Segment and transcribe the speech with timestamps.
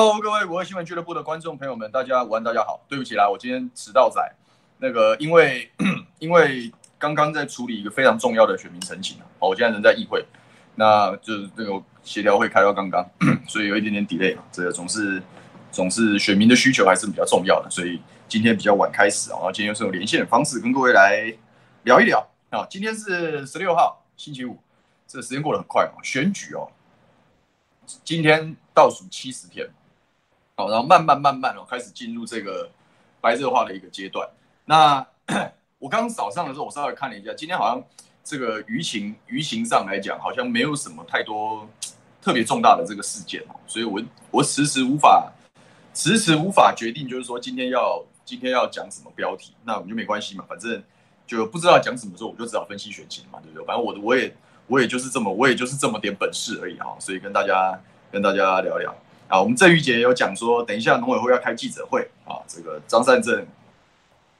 [0.00, 2.80] Hello，各位五二新闻俱乐部的观众朋友们，大家午安，大家好。
[2.88, 4.22] 对不起啦，我今天迟到仔。
[4.78, 5.68] 那个，因为
[6.20, 10.24] 因为刚刚在处理一个非常重要的选民申请啊，我现在人在议会，
[10.76, 13.04] 那就是这个协调会开到刚刚，
[13.48, 14.44] 所以有一点点 delay 嘛。
[14.52, 15.20] 这个总是
[15.72, 19.34] 总是选民的需求还是比较重要的，所以今天比较晚开始啊。
[19.34, 21.36] 然后今天是用连线的方式跟各位来
[21.82, 22.64] 聊一聊啊。
[22.70, 24.62] 今天是十六号星期五，
[25.08, 26.70] 这个时间过得很快哦，选举哦。
[28.04, 29.68] 今天倒数七十天，
[30.58, 32.68] 好，然后慢慢慢慢哦，开始进入这个
[33.20, 34.28] 白热化的一个阶段。
[34.64, 35.06] 那
[35.78, 37.84] 我刚刚早上的时候，我稍微看了一下，今天好像
[38.24, 41.64] 这个舆情舆情上来讲，好像没有什么太多
[42.20, 44.02] 特别重大的这个事件哦，所以我
[44.32, 45.32] 我迟迟无法
[45.94, 50.82] 迟迟无法决定，就是说今天要今天要讲什么标题，那我们就没关系嘛，反正
[51.24, 53.64] 就不知道讲什么时候，我就只好分析选情嘛，对不对？
[53.64, 54.34] 反正我的我也。
[54.66, 57.80] 我也就是这么，我也就是这么点本事而已哈，所以跟大家
[58.12, 58.94] 跟大家聊聊
[59.28, 59.40] 啊。
[59.40, 63.46] 我们郑玉洁有讲说，等一下农委会要开记者会啊，这个张善政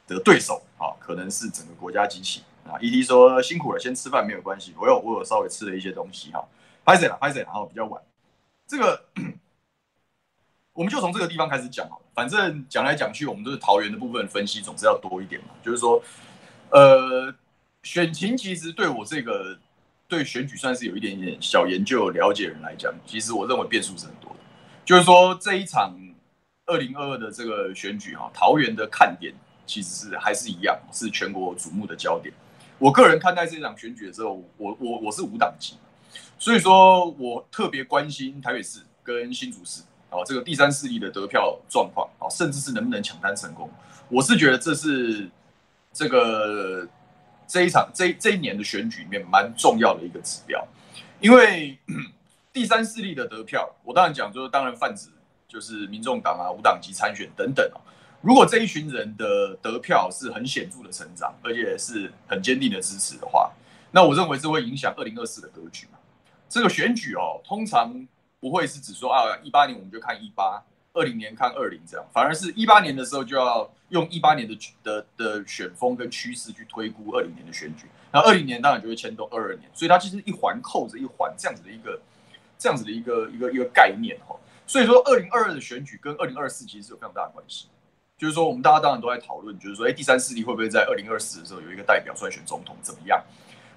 [0.06, 2.74] 的对手啊，可能是整个国家机器啊。
[2.80, 6.44] ED 说辛苦了，先吃饭没有关系，我有我有稍微吃了一些东西哈。
[6.84, 8.02] 拍谁了，拍谁，然后比较晚，
[8.66, 9.04] 这个
[10.72, 12.04] 我们就从这个地方开始讲好了。
[12.14, 15.48] 反正讲来讲去，我们都是桃园的部分分析，总是要多一点嘛。
[15.62, 16.02] 就是说，
[16.70, 17.34] 呃，
[17.82, 19.58] 选情其实对我这个。
[20.10, 24.38] 对选举算是有一点点小研究、了解人来讲，其实我认为变数是很多的。
[24.88, 25.94] 就是说这一场
[26.64, 29.34] 二零二二的这个选举哈，桃园的看点
[29.66, 32.32] 其实是还是一样，是全国瞩目的焦点。
[32.78, 35.74] 我个人看待这场选举的时候，我我我是无党籍，
[36.38, 43.70] 所以说我特别关心台北市跟新竹市啊这个第三势力的得票状况啊，甚至是能不能抢单成功。
[44.08, 45.28] 我是觉得这是
[45.92, 46.88] 这个。
[47.50, 50.62] 这一场这这一年的选举里面蛮重要的一个指标，
[51.18, 51.78] 因为
[52.58, 55.10] 第三势力的得票，我当然讲就是当然泛指
[55.46, 57.80] 就是民众党啊、无党籍参选等等哦。
[58.20, 63.52] 如果这一群人的得票是很显著的成长，而且是很坚定的支持的话，
[63.92, 65.98] 那我认为这会影响二零二四的格局嘛。
[66.48, 67.94] 这个选举哦，通常
[68.40, 70.60] 不会是只说啊，一八年我们就看一八。
[70.94, 82.00] 二零年看二零这样，反而是一八年的时候就要用一八年的的的选风跟趋势去推估二零年的选举，然后二零年当然就会牵动二二年，所以它其实一环扣着一环这样子的一个
[82.58, 84.36] 这样子的一个一个一个概念哈。
[84.66, 87.68] 所以说二零二二的选举跟二零二四其实是有非常大的关系，
[88.18, 93.24] 就是说我们大家当然都在讨论，就是说哎，第三势力会不会在二零二四的时候有一个代表出来选总统怎么样？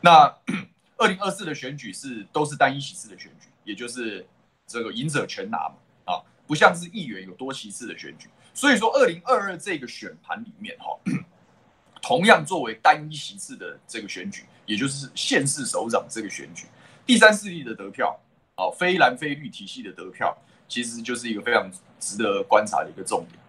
[0.02, 0.26] 那
[0.98, 4.26] 二零二四的选举是都是单一席次的选举，也就是
[4.68, 5.76] 这个赢者全拿嘛
[6.14, 6.22] 啊。
[6.46, 11.00] 不像是议员有多席次的选举，所以说二零二二这个选盘里面哈，
[12.02, 16.66] 同样作为单一席次的这个选举，也就是县市首长这个选举，
[17.06, 18.20] 第三势力的得票，
[18.62, 20.38] 哦，非蓝非绿体系的得票，
[20.68, 23.40] 其实就是一个非常值得观察的一个重点。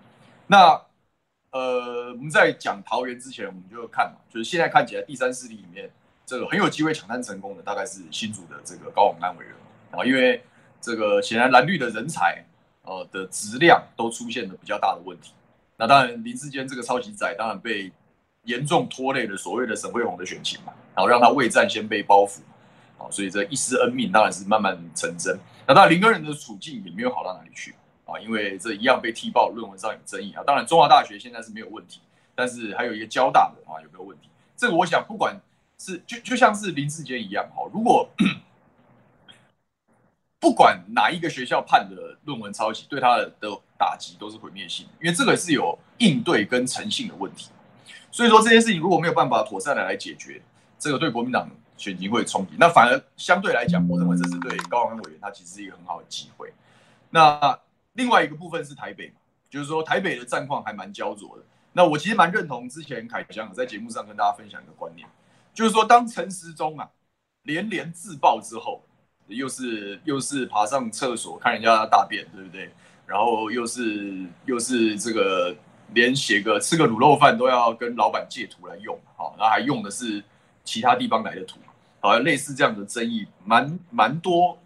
[0.46, 0.80] 那
[1.50, 5.90] 呃，我们在讲桃园之前，我们就看嘛，就是现在看起来第三势力里面，
[6.24, 9.54] 这个很有机会抢单成功的，大概是新竹的这个高虹安委员
[9.90, 10.42] 啊，因为
[10.80, 12.44] 这个显然蓝绿的人才。
[12.84, 15.32] 呃的质量都出现了比较大的问题，
[15.76, 17.92] 那当然林志坚这个超级仔当然被
[18.42, 22.40] 严重拖累了所谓的沈慧虹的选情嘛，然后让他未战先被包袱，
[23.10, 25.38] 所以这一丝恩命当然是慢慢成真。
[25.66, 30.42] 那当然林耕仁的处境也没有好到哪里去啊，因为这一样被踢爆，论文上有争议啊。
[30.46, 32.00] 当然中华大学现在是没有问题，
[32.34, 34.28] 但是还有一个交大的啊有没有问题？
[34.56, 35.40] 这个我想不管
[35.78, 38.08] 是就就像是林志坚一样好，如果。
[40.40, 43.32] 不管哪一个学校判的论文抄袭，对他的
[43.78, 47.50] 打击都是毁灭性的，因为这个是有应对跟诚信的问题。
[48.10, 50.42] 所以说这件事情如果没有办法妥善的来解决，
[50.80, 51.48] 这个对国民党
[51.82, 52.52] 选情会冲击。
[52.56, 56.52] 那反而相对来讲，我认为这是对高虹安委员他其实是一个很好的机会。
[57.10, 57.58] 那
[57.94, 59.12] 另外一个部分是台北，
[59.50, 61.42] 就是说台北的战况还蛮焦灼的。
[61.72, 65.08] 那我其实蛮认同之前凯翔在节目上跟大家分享一个观念，
[65.52, 66.88] 就是说当陈时中啊
[67.42, 68.84] 连连自爆之后。
[69.28, 72.70] 又是又是爬上厕所看人家大便，对不对？
[73.06, 75.56] 然后又是又是这个
[75.94, 80.22] 连写个吃个卤肉饭都要跟老板借图来用，好，然后还用的是
[80.64, 81.60] 其他地方来的图，
[82.02, 84.58] 好像类似这样的争议，蛮蛮多，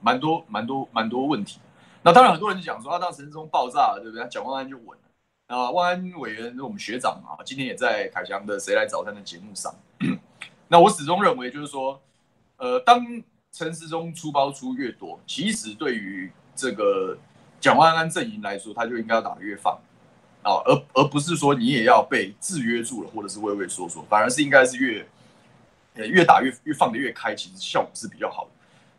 [0.00, 1.58] 蛮多蛮多蛮多问题。
[2.02, 4.28] 那当然很多人就讲说，啊，当陈时中爆炸了，对不对？
[4.28, 5.56] 蒋万安就稳了。
[5.56, 9.74] 啊，万安委员是我们学长啊，今天也在凯翔的《谁来早餐》的节目上。
[10.68, 11.98] 那我始终认为，就是说，
[12.58, 13.02] 呃，当
[13.52, 17.16] 陈时中出包出越多，其实对于这个
[17.58, 19.78] 蒋万安阵营来说，他就应该要打得越放
[20.42, 25.06] 啊，而而不是说你也要被制约住了，或者是畏畏缩缩，反而是应该是越
[25.96, 28.50] 越打越越放得越开，其实效果是比较好的。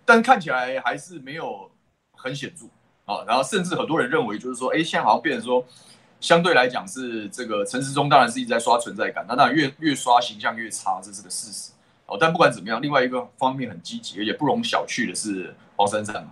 [0.05, 1.69] 但看起来还是没有
[2.13, 2.65] 很显著
[3.05, 5.63] 啊，然后甚至很多人认为就是说，哎，现在好像变成说，
[6.19, 11.71] 相对来讲是这个陈时中当然是一直在刷存在感，那当然越越刷形象越差，这是个事实。
[12.05, 16.25] 哦，但不管怎么样，另外一个方面很积极而且不容小觑的是黄珊珊。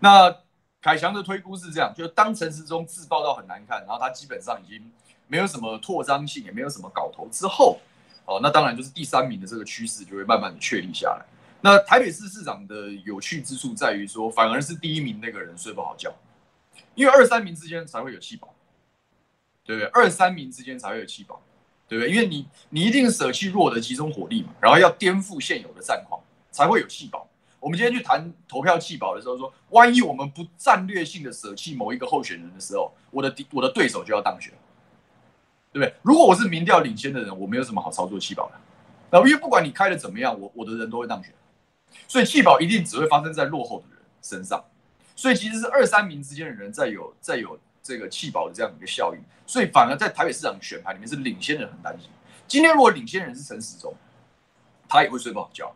[0.00, 0.36] 那
[0.82, 4.90] 凯翔的推估是这样，就是当陈时中自爆到很难看，然后他基本上已经
[5.28, 7.78] 没有什么扩张性，也没有什么搞头之后，
[8.26, 11.24] 哦，那当然就是第三名的这个趋势就会慢慢的确立下来。
[11.60, 16.14] 那台北市市长的有趣之处在于说，反而是第一名那个人睡不好觉，
[16.94, 18.54] 因为二三名之间才会有弃保，
[19.64, 19.88] 对不对？
[19.90, 21.40] 二三名之间才会有弃保。
[21.86, 22.10] 对不对？
[22.10, 26.18] 因为你你一定舍弃弱的集中火力嘛，然后要颠覆现有的战况，
[26.50, 27.28] 才会有弃保。
[27.60, 34.50] 我们今天去谈投票弃保的时候说，万一我们不战略性的舍弃某一个候选人的时候，我的敌我的对手就要当选，
[35.74, 35.94] 对不对？
[36.00, 38.54] 如果我是民调领先的人，我没有什么好操作弃保的。
[39.10, 41.34] 那因为不管你开的怎么样，我我的人都会当选，
[42.08, 44.64] 所以弃保一定只会发生在落后的人身上。
[45.14, 47.58] 所以其实是二三名之间的人在有在有。
[47.86, 52.08] 这个弃保的这样一个效应，所以反而在台北市场选牌里面是领先人很担心。
[52.48, 53.94] 今天如果领先人是陈时中，
[54.88, 55.70] 他也会睡不好觉，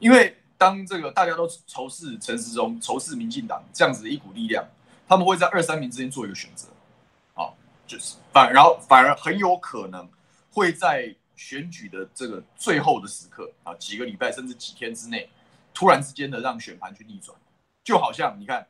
[0.00, 4.64] 因为当这个大家都仇视陈时中、仇视民进党这样子的一股力量，
[5.06, 6.66] 他们会在二三名之间做一个选择，
[7.88, 10.08] 就是反然后反而很有可能
[10.52, 15.28] 会在选举的这个最后的时刻啊，几个礼拜甚至几天之内，
[15.74, 17.36] 突然之间的让选盘去逆转，
[17.82, 18.64] 就好像你看。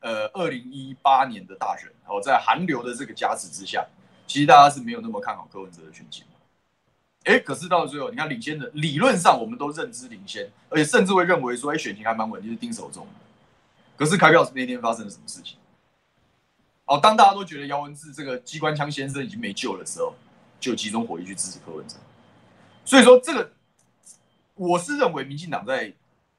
[0.00, 3.82] 呃，二零一八年的大选，然后在韩流的这个加持之下，
[4.26, 6.26] 其实大家是没有那么看好柯文哲的选情。
[7.22, 13.12] 哎，可是到最后，你看领先的理论上我们都认知领先，而且甚至会认为说，哎，选情还蛮稳定，是定手中的。
[13.96, 15.56] 可是开票那天发生了什么事情？
[16.86, 20.14] 哦，当大家都觉得姚文智这个机关枪先生已经没救的时候，
[20.60, 21.96] 就集中火力去支持柯文哲。
[22.84, 23.52] 所以说，这个
[24.54, 25.92] 我是认为民进党在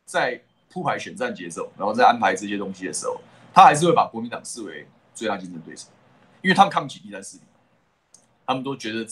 [0.06, 3.20] 在铺排选战节奏，然后在安排这些东西的时候。
[3.58, 5.88] 他还是会把国民党视为最大竞争对手，
[6.42, 7.44] 因为他们看不起第三势力，
[8.46, 9.08] 他们都觉得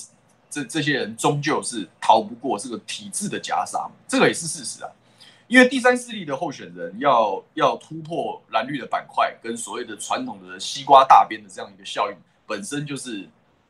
[0.49, 4.91] 这这些人终究是逃不过这个体制的夹杀，这个也是事实啊。
[5.47, 13.27] 因为第三势力的候选人要要突破蓝绿的板块，跟所谓的传统的西瓜大边的这样一个效应，本身就是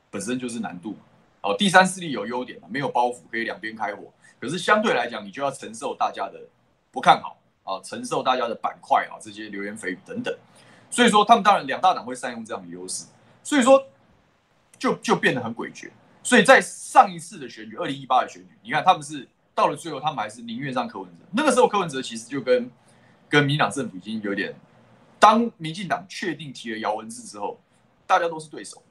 [0.09, 0.95] 本身就是难度。
[1.41, 4.03] 哦，第三势力有优点嘛，没有包袱，可以两边开火。
[4.39, 6.39] 可是相对来讲，你就要承受大家的
[6.91, 10.33] 不看好啊，承受大家的板块啊，这些流言蜚语等等。
[10.89, 13.05] 所以说，他们当然两大党会善用这样的优势，
[13.43, 13.85] 所以说
[14.77, 15.89] 就就变得很诡谲。
[16.21, 21.25] 所以在上一次的选举，二零一八的选举，你看他们是到了最后，他们还是宁愿让柯文哲。
[21.31, 22.69] 那个时候，柯文哲其实就跟
[23.29, 24.53] 跟民进党政府已经有点，
[25.19, 27.60] 当民进党确定提了姚文智之后，
[28.07, 28.81] 大家都是对手，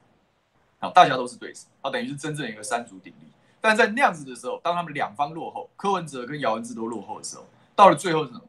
[0.79, 3.27] 啊，大家都是对手，啊，等于是真正一个三足鼎立。
[3.59, 8.41] 但在那样子的时候，当他们两方落后，柯文哲跟姚文智都落后的时候，到了最后是什么？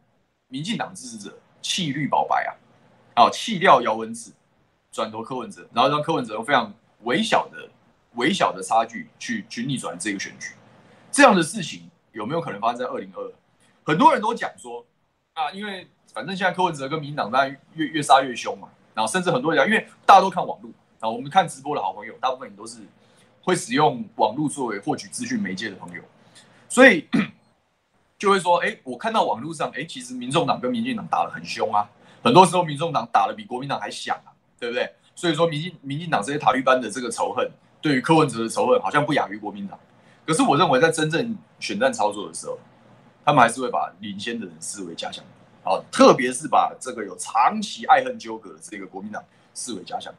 [0.49, 2.55] 民进党支持者弃绿保白啊。
[3.17, 4.33] 好，弃掉姚文智，
[4.91, 7.69] 转投柯文哲，然后让柯文哲用非常微小的、
[8.15, 10.55] 微小的差距去去逆转这个选举，
[11.13, 13.33] 这样的事情有没有可能发生在二零二？
[13.85, 14.85] 很多人都讲说
[15.35, 22.79] 啊，因为反正现在柯文哲跟民进党在越越杀越凶嘛，然后甚至很多人讲，因为大家都看网络，然后我们看直播的好朋友，大部分也都是
[23.43, 26.03] 会使用网络作为获取资讯媒介的朋友，
[26.69, 27.07] 所以
[28.17, 31.87] 就会说，哎，我看到网络上，哎，其实民众党跟民进党打得很凶啊。
[32.23, 34.91] 很多时候，民众党打得比国民党还响啊，对不对？
[35.15, 37.51] 所以说，民进民进党这些塔利班的这个仇恨，
[37.83, 39.79] 对于柯文哲的仇恨，好像不亚于国民党。
[40.27, 42.59] 可是，我认为在真正选战操作的时候，
[43.25, 45.31] 他们还是会把领先的人视为假想敌，
[45.63, 49.23] 好，特别是把这个有长期爱恨纠葛的这个国民党
[49.55, 50.19] 视为假想敌。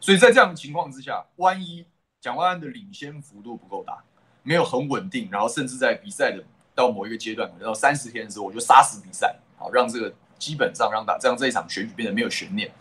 [0.00, 1.84] 所以在这样的情况之下，万一
[2.20, 4.02] 蒋万安的领先幅度不够大，
[4.42, 6.44] 没有很稳定，然后甚至在比赛的
[6.74, 10.12] 到某一个阶段，到三十天的时候，我就杀死比赛，好，让这个。
[10.40, 12.72] 基本上让打这样这一场选举变得没有悬念，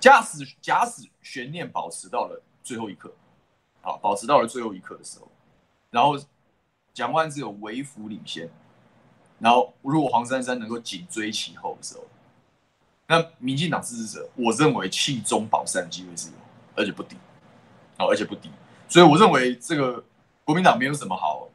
[0.00, 3.14] 假使假使悬念保持到了最后一刻，
[3.82, 5.30] 好，保持到了最后一刻的时候，
[5.94, 6.18] 然后
[6.92, 8.50] 蒋万只有微幅领先，
[9.38, 12.02] 然后如果黄珊珊能够紧追其后的时候，
[13.06, 16.34] 那民进党支持者，我认为弃中保三机会是有，
[16.74, 17.14] 而且不低，
[17.96, 18.50] 好，而且不低，
[18.88, 20.04] 所以我认为这个
[20.42, 21.48] 国民党没有什么好，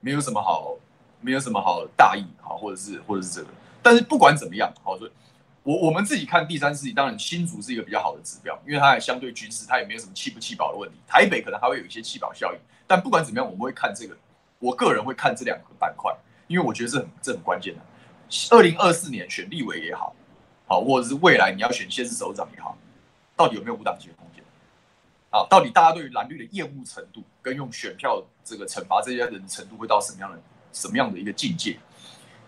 [0.00, 0.76] 没有什么好，
[1.22, 3.48] 没有什么好大意，好，或者是或者是这个。
[3.82, 5.10] 但是不管怎么样，好，所以
[5.62, 10.98] 我我们自己看第三势力，当然新竹是一个比较好的指标，因为它还相对军事，它也没有什么弃不弃保的问题。
[11.06, 14.16] 台北可能还会有一些弃保效应，但不管怎么样，我们会看这个，
[14.58, 16.12] 我个人会看这两个板块，
[16.48, 17.80] 因为我觉得这很这很关键的。
[18.50, 20.12] 二零二四年选立委也好，
[20.66, 22.76] 好，或者是未来你要选县市首长也好，
[23.36, 24.42] 到底有没有无党籍的空间？
[25.30, 30.36] 啊，到底大家对于蓝绿的厌恶程度，跟用选票这个惩罚这些人的程度，会到什么样的
[30.72, 31.78] 什么样的一个境界？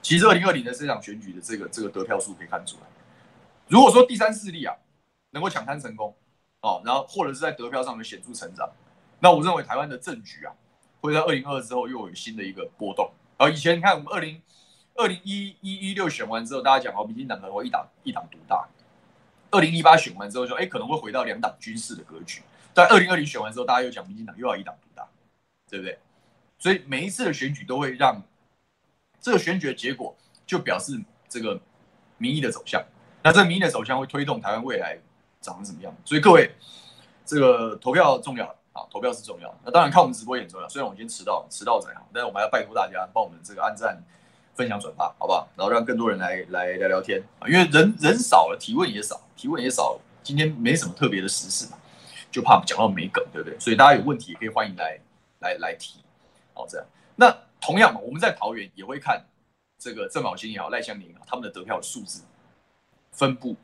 [0.03, 2.83] 其实二零二零的这场选举的这个这个得票数可以看出来，
[3.69, 4.75] 如果说第三势力啊
[5.31, 6.13] 能够抢滩成功，
[6.63, 8.69] 哦，然后或者是在得票上面显著成长，
[9.23, 10.53] 那我认为台湾的政局啊
[11.01, 13.09] 会在二零二二之后又有新的一个波动。
[13.37, 14.43] 而以前你看我们二零
[14.97, 18.69] 二零一一一六选完之后，大家讲哦，民进党可能会一党一党独大。
[19.53, 22.43] 二零一八选完之后说，哎，可能会回到两党军事的格局。
[22.75, 25.07] 但二零二零选完之后，大家又讲民进党又要一党独大，
[25.71, 25.99] 对不对？
[26.59, 28.21] 所以每一次的选举都会让
[29.21, 31.61] 这个选举的结果就表示这个
[32.19, 32.83] 民意的走向。
[33.23, 34.99] 那这个民意的走向会推动台湾未来
[35.41, 35.95] 长成什么样？
[36.05, 36.51] 所以各位，
[37.25, 39.55] 这个投票重要啊，投票是重要。
[39.65, 40.69] 那当然看我们直播也很重要。
[40.69, 44.03] 虽然我们今天迟到，迟到才好，但是我们还要拜托大家帮我们这个按赞、
[44.55, 45.49] 分享、转发，好不好？
[45.57, 49.99] 然后让更多人来来聊聊天啊，因为人人少了，提问也少，提问也少。
[50.23, 51.79] 今天没什么特别的时事嘛。
[52.31, 53.59] 就怕讲到没梗，对不对？
[53.61, 54.99] 所以大家有问题也可以欢迎来
[55.41, 55.99] 来来提，
[56.55, 56.87] 好这样。
[57.15, 57.31] 那
[57.61, 59.23] 同样嘛，我们在桃园也会看
[59.79, 62.23] 这个郑宝清也好，赖香伶也好，他们的得票数字
[63.11, 63.55] 分布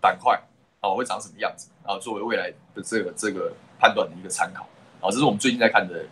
[0.00, 0.42] 板块
[0.80, 1.98] 啊，会长什么样子啊？
[1.98, 3.52] 作为未来的这个这个
[3.84, 4.66] 判断的一个参考
[5.02, 6.06] 啊，这是我们最近在看的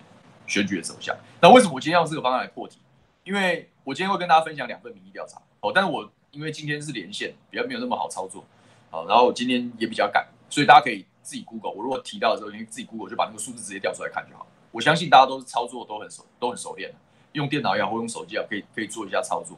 [0.47, 1.17] 选举的走向。
[1.41, 2.77] 那为什么我今天用这个方案来破题？
[3.25, 8.45] 因为我今天会跟大家分享两份民意调查哦，但是我因为今天是连线，比较没有那么好操作
[8.91, 11.07] 啊，然后我今天也比较赶，所以大家可以。
[11.25, 14.45] 自己 Google，我如果提到的时候，你自己 Google 就把那个数字直接调出来看就好。
[14.73, 16.93] 我相信大家都是操作都很熟，都很熟练，
[17.31, 19.57] 用电脑也好，或用手机也好，可以可以做一下操作。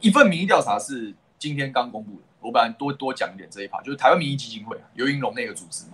[0.00, 5.92] 一份民意调查是今天刚公布的，我本来多多讲一点这一趴，就是台湾民意基金会啊游盈隆那个组织嘛。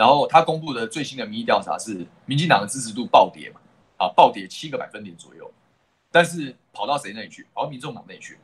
[0.00, 3.60] 然后他公布的最新的民意调查是民进党的支持度暴跌嘛，
[3.98, 5.52] 啊，暴跌七个百分点左右，
[6.10, 7.46] 但是跑到谁那里去？
[7.52, 8.38] 跑到民众党那里去。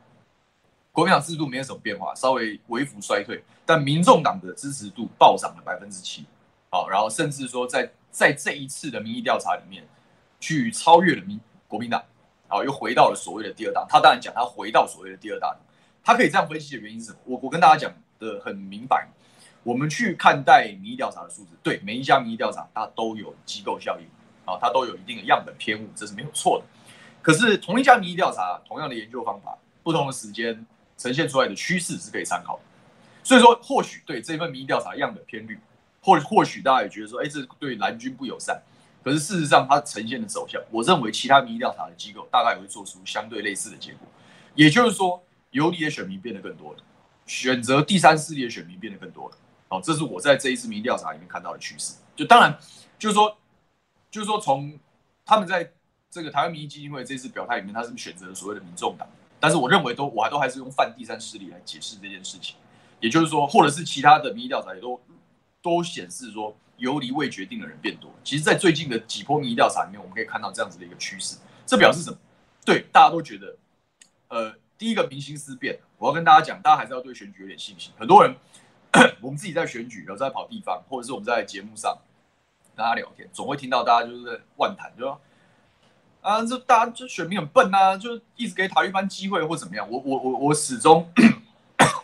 [0.91, 6.27] 国民党支持度没有什么变化，稍微微幅衰退，但民众党的支持度暴涨了百分之七，
[6.69, 9.83] 好，然后甚至说在在这一次的民意调查里面，
[10.39, 12.03] 去超越了民国民党，
[12.47, 13.83] 好，又回到了所谓的第二大。
[13.89, 15.57] 他当然讲他回到所谓的第二大，
[16.03, 17.17] 他可以这样分析的原因是什么？
[17.25, 19.07] 我我跟大家讲的很明白，
[19.67, 24.05] 我们去看待民意调查的数字，对每一家民意调查它都有机构效应，
[24.45, 26.65] 啊，它都有一定的样本偏误，这是没有错的。
[27.21, 30.65] 可是同一家民意调查，同样的研究方法，不同的时间。
[30.99, 32.63] 呈现出来的趋势是可以参考的，
[33.23, 35.59] 所以说或许对这份民意调查样本偏绿，
[36.01, 38.59] 或或许大家也觉得说，哎，这对蓝军不友善。
[39.03, 44.07] 可是事实上，它呈现的走向，我认为其他民意调查的机构大概也会做出相对类似的结果。
[44.55, 46.79] 也就是说，游离的选民变得更多了，
[47.27, 49.37] 选择第三势力的选民变得更多了。
[49.69, 51.95] 好，这是我在这一次民意调查里面看到的趋势。
[52.15, 52.57] 就当然，
[52.97, 53.37] 就是说，
[54.09, 54.79] 就是说，从
[55.25, 55.71] 他们在
[56.09, 59.07] 这个台湾民意基金会这次表态里面，他是不是选择了所谓的民众党？
[59.39, 62.55] 但是我认为都我还都还是用泛第三势力来解释这件事情，
[62.99, 64.99] 也就是说，或者是其他的民意调查也都
[65.61, 68.09] 都显示说游离未决定的人变多。
[68.23, 71.37] 其实，在最近的几波民意调查里面，我们可以看到这样子的一个趋势。
[71.65, 72.17] 这表示什么？
[72.65, 73.55] 对，大家都觉得，
[74.29, 75.79] 呃，第一个民心思变。
[75.97, 77.91] 我要跟大家讲，大家还是要对选举有点信心。
[77.97, 78.35] 很多人，
[79.21, 81.97] 我们自己在选举，然后在跑地方，或者是我们在节目上
[82.75, 85.21] 大家聊天，总会听到大家就是在乱谈，就说。
[86.19, 89.89] 啊，这大家就选民很笨呐，就一直给塔利班机会或怎么样。
[89.89, 91.09] 我我我我始终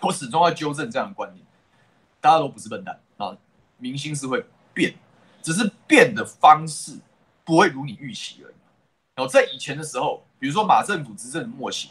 [0.01, 1.45] 我始终要纠正这样的观念，
[2.21, 3.35] 大家都不是笨蛋啊，
[3.77, 4.93] 民心是会变，
[5.41, 6.93] 只是变的方式
[7.43, 8.55] 不会如你预期而已。
[9.15, 11.89] 然后在以前的时候，比如说马政府执政的末期，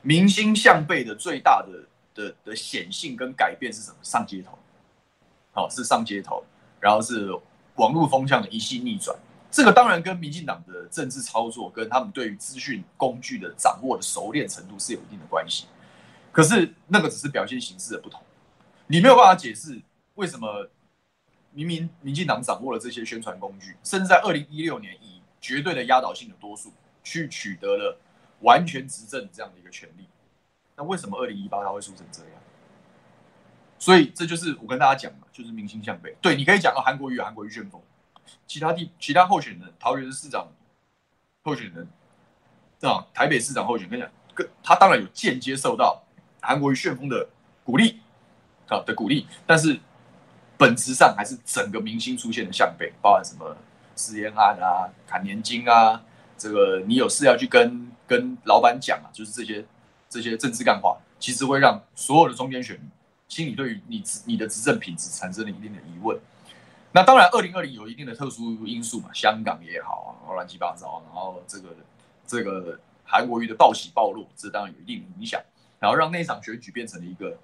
[0.00, 3.96] 民心向背的最大的的的显性跟改变是什么？
[4.02, 4.58] 上街头，
[5.52, 6.44] 好，是上街头，
[6.80, 7.30] 然后是
[7.76, 9.16] 网络风向的一系逆转。
[9.50, 15.66] 这个当然跟民进党的政治操作，跟他们对于资讯工具的掌握的熟练程度是有一定的关系。
[16.32, 18.20] 可是那个只是表现形式的不同，
[18.88, 19.80] 你没有办法解释
[20.14, 20.68] 为什么
[21.52, 26.72] 明明民进党掌握了这些宣传工具，甚至在二零一六年以绝对的压倒性的多数
[27.04, 27.96] 去取得了
[28.40, 30.04] 完全执政这样的一个权利，
[30.76, 32.30] 那为什么二零一八他会输成这样？
[33.78, 36.16] 所以这就是我跟大家讲嘛，就是明星向背。
[36.22, 37.80] 对，你可以讲到韩国瑜，韩国瑜旋风。
[38.46, 40.48] 其他地其他候选人，桃园市长
[41.42, 41.86] 候选人，
[42.80, 46.02] 啊，台北市长候选人，跟你讲，跟他当然有间接受到
[46.40, 47.28] 韩国瑜旋风的
[47.62, 48.00] 鼓励，
[48.68, 49.78] 啊的鼓励，但是
[50.56, 53.54] 本质上还是整个明星出现的向背，包含什么
[53.94, 56.02] 食盐案啊、砍年金啊，
[56.38, 59.62] 这个你有事要去跟跟老板讲啊，就是这些
[60.14, 62.88] 这些政治干话，其实会让所有的中间选民
[63.26, 66.16] 心里对于你你的执政品质产生了一定的疑问。
[66.92, 71.76] 那当然，二零二零有一定的特殊因素嘛，香港也好啊，乱七八糟，然后这个
[72.24, 75.40] 这个韩国瑜的报喜暴落，这当然有一定的影响，
[75.80, 77.36] 然后让那场选举变成了一个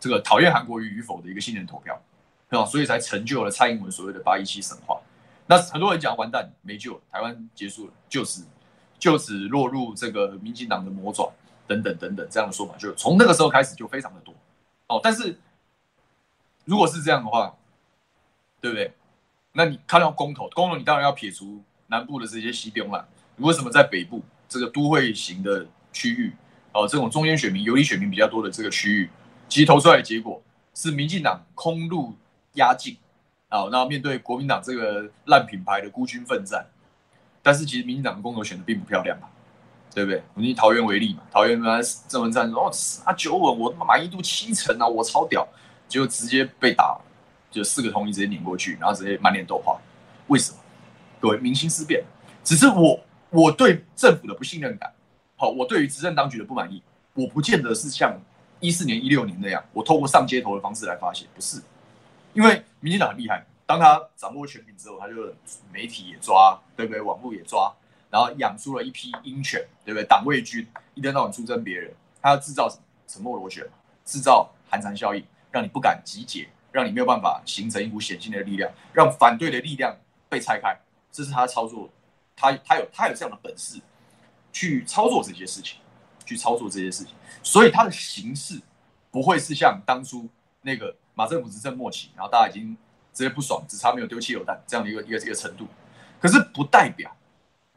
[0.00, 2.00] 这个讨厌韩国瑜与否的一个信任投票，
[2.48, 4.98] 对吧，所以才成就了蔡英文所谓的八一七神话。
[5.46, 8.46] 那很多人讲完蛋没救，台湾结束了，就此
[8.98, 11.30] 就此落入这个民进党的魔爪
[11.66, 14.34] 等等等等这样的说法，就从那个时候开始就非常的多。
[14.86, 15.38] 哦，但是
[16.64, 17.56] 如果是这样的话，
[18.60, 18.92] 对不对？
[19.52, 23.04] 那你看到公投，公投你当然要撇除南部的这些西边嘛。
[23.36, 26.32] 你为什么在北部这个都会型的区域，
[26.72, 29.10] 哦，这种中间选民、游离选民比较多的这个区域，
[29.48, 30.42] 其实投出来的结果
[30.74, 32.14] 是民进党空路
[32.54, 32.96] 压境，
[33.50, 36.66] 哦，那面对国民党这个烂品牌的孤军奋战，
[37.42, 39.28] 但是其实民进党的公投选的并不漂亮嘛，
[39.94, 40.22] 对不对？
[40.34, 42.70] 我们以桃园为例嘛，桃园原来郑文灿说哦
[43.04, 45.46] 啊九稳，我他妈满意度七成啊，我超屌，
[45.88, 46.98] 结果直接被打，
[47.50, 49.78] 就四个同意直接碾过去，然后直接满脸豆花，
[50.26, 50.58] 为什么？
[51.20, 52.04] 各位民心思变，
[52.42, 53.00] 只是我。
[53.30, 54.94] 我对政府的不信任感，
[55.34, 56.80] 好，我对于执政当局的不满意，
[57.14, 58.16] 我不见得是像
[58.60, 61.60] 一四年、一六年那样，我透过上街头的方式来发泄，不是，
[62.32, 65.14] 因为民进党很厉害，当他掌握权柄之后，他就
[65.72, 67.00] 媒体也抓，对不对？
[67.02, 67.74] 网络也抓，
[68.14, 70.06] 然后养出了一批鹰犬，对不对？
[70.06, 72.82] 党卫军一天到晚出征别人，他要制造什么？
[73.08, 73.66] 沉默螺旋，
[74.04, 79.92] 制造寒蝉效应，让你不敢集结，让你没有办法形成一股显性的力量，让反对的力量
[80.28, 80.78] 被拆开，
[81.10, 81.90] 这是他操作。
[82.36, 83.80] 他他有他有这样的本事，
[84.52, 85.80] 去操作这些事情，
[86.24, 88.60] 去操作这些事情，所以他的形式
[89.10, 90.28] 不会是像当初
[90.62, 92.76] 那个马政府执政末期，然后大家已经
[93.12, 95.66] 直接不爽，只差没有丢汽油弹这样的一个一个一个程度。
[96.20, 97.14] 可是不代表，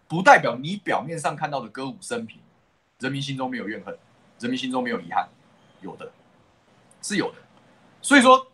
[0.08, 2.40] 不代表你表面上看到的歌舞升平，
[3.00, 3.98] 人民心中没有怨恨，
[4.40, 5.28] 人民心中没有遗憾，
[5.82, 6.12] 有的
[7.02, 7.38] 是有的。
[8.02, 8.48] 所以说，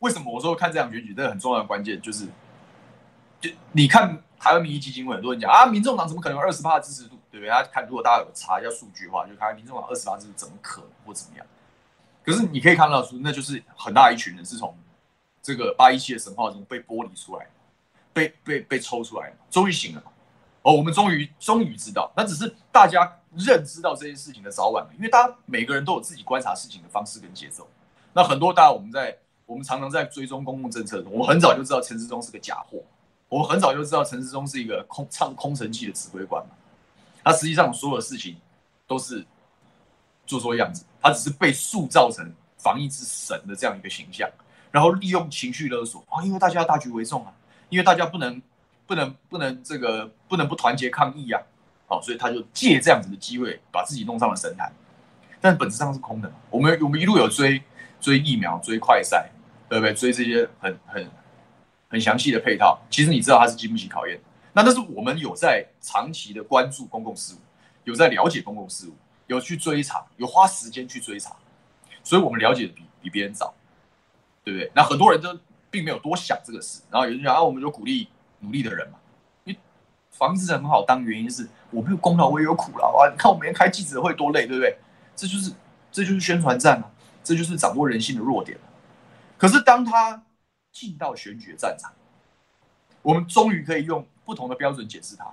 [0.00, 2.26] 为什么我说看这场选举，这个很重要的关键就是，
[3.40, 4.22] 就你看。
[4.42, 7.18] 台湾民意基金会很多人讲啊，民众党怎么可能有二十趴的支持度？
[7.30, 7.50] 对不对？
[7.50, 11.46] 他看，如果大家有查一下数据的话，就看民众党二十趴是怎么可能或怎么样。
[12.24, 14.74] 可是你可以看到说，那就是很大一群人是从
[15.42, 17.46] 这个八一七的神话中被剥离出来，
[18.14, 20.02] 被被被抽出来，终于醒了。
[20.62, 27.66] 哦，我们终于终于知道，那只是大家认知到这件事情的早晚，因为大家每个人都有自己观察事情的方式跟节奏。
[28.12, 32.82] 那很多大家我们在我们常常在追踪公共政策，我们很早就知道陈时中是个假货。
[33.28, 36.50] 我们很早就知道陈时中是一个空唱空城计的指挥官嘛，
[37.22, 38.36] 他实际上所有事情
[38.88, 39.24] 都是
[40.26, 44.28] 做做样子，他只是被塑造成防疫之神的这样一个形象，
[44.72, 47.32] 然后利用情绪勒索啊，因为大家要大局为重啊，
[47.68, 48.42] 因为大家不能
[48.90, 51.40] 不能不能这个不能不团结抗疫啊，
[51.86, 54.72] 好，所以他就借这样子的机会把自己弄上了神坛，
[55.40, 56.32] 但本质上是空的。
[56.50, 57.62] 我们我们一路有追
[58.00, 59.26] 追疫苗、追快筛，
[59.68, 59.94] 对不对？
[59.94, 61.08] 追这些很很。
[61.92, 64.16] 很详细的配套，其实你知道它是经不起考验。
[64.52, 67.38] 那但是我们有在长期的关注公共事务，
[67.82, 68.94] 有在了解公共事务，
[69.26, 71.34] 有去追查，有花时间去追查，
[72.04, 73.52] 所以我们了解的比比别人早，
[74.44, 74.70] 对不对？
[74.72, 75.36] 那很多人都
[75.68, 78.06] 并没有多想这个事，然后有人讲啊，我们就鼓励
[78.40, 78.98] 努力的人嘛。
[79.44, 79.56] 你
[80.10, 83.08] 房子很好当，原因是我没有功劳，我也有苦劳啊。
[83.10, 84.76] 你看我每天开记者会多累，对不对？
[85.16, 85.52] 这就是
[85.90, 86.90] 这就是宣传战啊，
[87.24, 88.58] 这就是掌握人性的弱点。
[89.38, 90.22] 可是当他。
[90.72, 91.92] 进到选举的战场，
[93.02, 95.26] 我们终于可以用不同的标准解释他。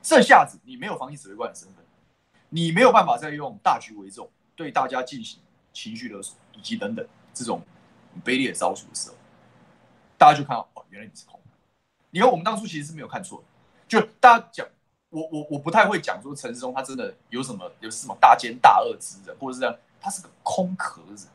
[0.00, 1.84] 这下子你没有防疫指挥官的身份，
[2.48, 5.40] 你没有办法再用大局为重对大家进行
[5.74, 7.60] 情绪勒索以及等等这种
[8.24, 9.16] 卑劣的招数的时候，
[10.16, 11.38] 大家就看到哦，原来你是空。
[12.10, 13.42] 你看我们当初其实是没有看错，
[13.86, 14.66] 就大家讲
[15.10, 21.28] 我我我不太会讲说陈时中他真的有什么有什么大奸大恶之人，或者是这样，他是个空壳子。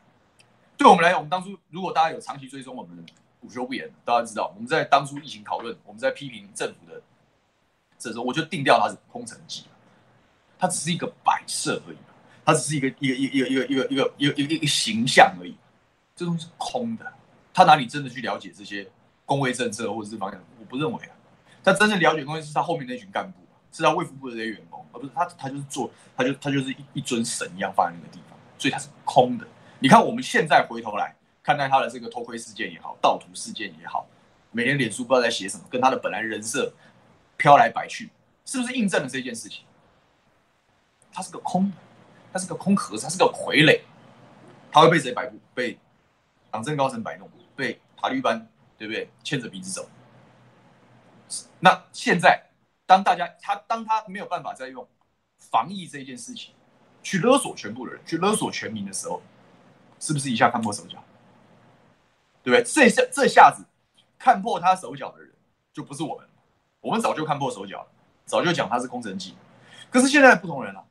[0.76, 3.02] 对我们来讲，我们当初如果大家有长期追踪我们的。
[3.40, 6.98] 午休不言，大家知道我们在当初疫情讨论，我们在批评政府的
[7.98, 9.64] 这时候，我就定掉它是空城计，
[10.58, 11.96] 它只是一个摆设而已，
[12.42, 15.54] 它只是一个一个一个一个一个一个一个一个一个形象而已，
[16.16, 17.12] 这东西是空的，
[17.52, 18.90] 他哪里真的去了解这些
[19.24, 20.40] 公卫政策或者是方向？
[20.58, 21.12] 我不认为啊，
[21.62, 23.38] 他真正了解东西是他后面那群干部，
[23.72, 29.46] 是他卫福部的这些员工，而不是他，他就是做，他就他就是一一尊神一样放在那个地方，所以他是空的。
[29.78, 31.14] 你看我们现在回头来。
[31.46, 34.06] 看待他的这个偷窥事件也好，盗图事件也好，
[34.50, 36.72] 每天脸书不知道在写什么，跟他的本来人设
[37.36, 38.08] 飘来摆去，
[38.46, 39.62] 是不是印证了这件事情？
[41.12, 41.70] 他是个空，
[42.32, 43.82] 他是个空壳子，他是个傀儡，
[44.72, 45.38] 他会被谁摆布？
[45.52, 45.78] 被
[46.50, 48.48] 党政高层摆弄，被塔律班
[48.84, 49.08] 对不对？
[49.22, 49.88] 牵着鼻子走。
[51.58, 52.50] 那现在，
[52.84, 54.86] 当大家他当他没有办法再用
[55.38, 56.52] 防疫这件事情
[57.02, 59.22] 去勒索全部的人，去勒索全民的时候，
[59.98, 61.02] 是不是一下看破手脚？
[62.42, 62.62] 对不对？
[62.62, 63.64] 这下这下子
[64.18, 65.32] 看破他手脚的人
[65.72, 66.28] 就不是我们，
[66.82, 67.88] 我们早就看破手脚了，
[68.26, 69.34] 早就讲他是空城计。
[69.90, 70.84] 可是现在不同人了，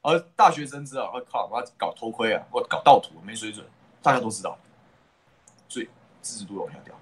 [0.00, 3.66] 而大学生知道，我靠，我要搞偷窥啊，我搞盗图，没水准，
[4.00, 4.58] 大家都知道，
[5.68, 5.90] 所以
[6.22, 6.94] 支持度往下掉。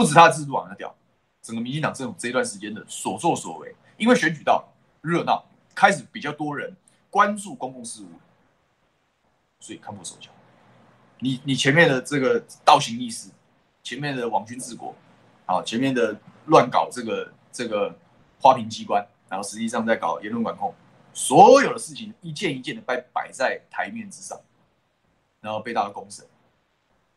[0.00, 0.94] 不止他的制度往下掉，
[1.42, 4.66] 整个民进党政府这一段时间的所作所为，因为选举到，
[5.02, 6.74] 热闹，开始比较多人
[7.10, 8.08] 关注公共事务，
[9.58, 10.30] 所以看破手脚。
[11.18, 13.28] 你你前面的这个倒行逆施，
[13.82, 14.94] 前面的网军治国，
[15.44, 17.94] 好，前面的乱搞这个这个
[18.40, 20.74] 花瓶机关，然后实际上在搞言论管控，
[21.12, 24.40] 所有的事情一件一件的摆摆在台面之上，
[25.42, 26.24] 然后被大家公审。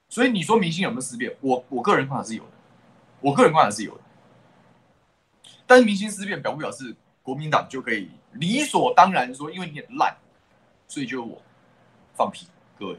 [0.10, 1.34] 所以你说明星有没有思变？
[1.40, 2.52] 我我个人看法是有的，
[3.24, 4.02] 我个人观察是有的。
[5.66, 10.16] 但是民心思变表不表示国民党就可以理所当然说，因为你很烂，
[10.88, 11.42] 所以就我
[12.14, 12.48] 放屁？
[12.78, 12.98] 各位，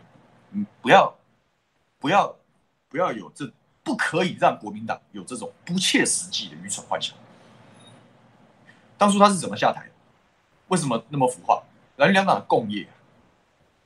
[0.53, 1.15] 嗯，不要
[1.99, 2.35] 不要
[2.89, 7.15] 不要有这，不可以让国民党有这种不切实际的愚蠢幻想。
[8.97, 9.93] 当初他是怎么下台的？
[10.69, 11.63] 为什么那么腐化？
[11.97, 12.89] 蓝两党的共业，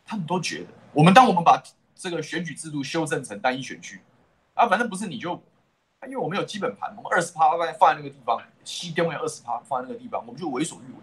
[0.06, 1.60] 他们都觉得，我们当我们把
[1.96, 4.00] 这个选举制度修正成单一选区
[4.54, 5.42] 啊，反正不是你就，
[6.06, 10.98] 因为我们有基本盘，我们二十趴放在放在那个地方，西边有二十趴放在那个地方，我们就为所欲为。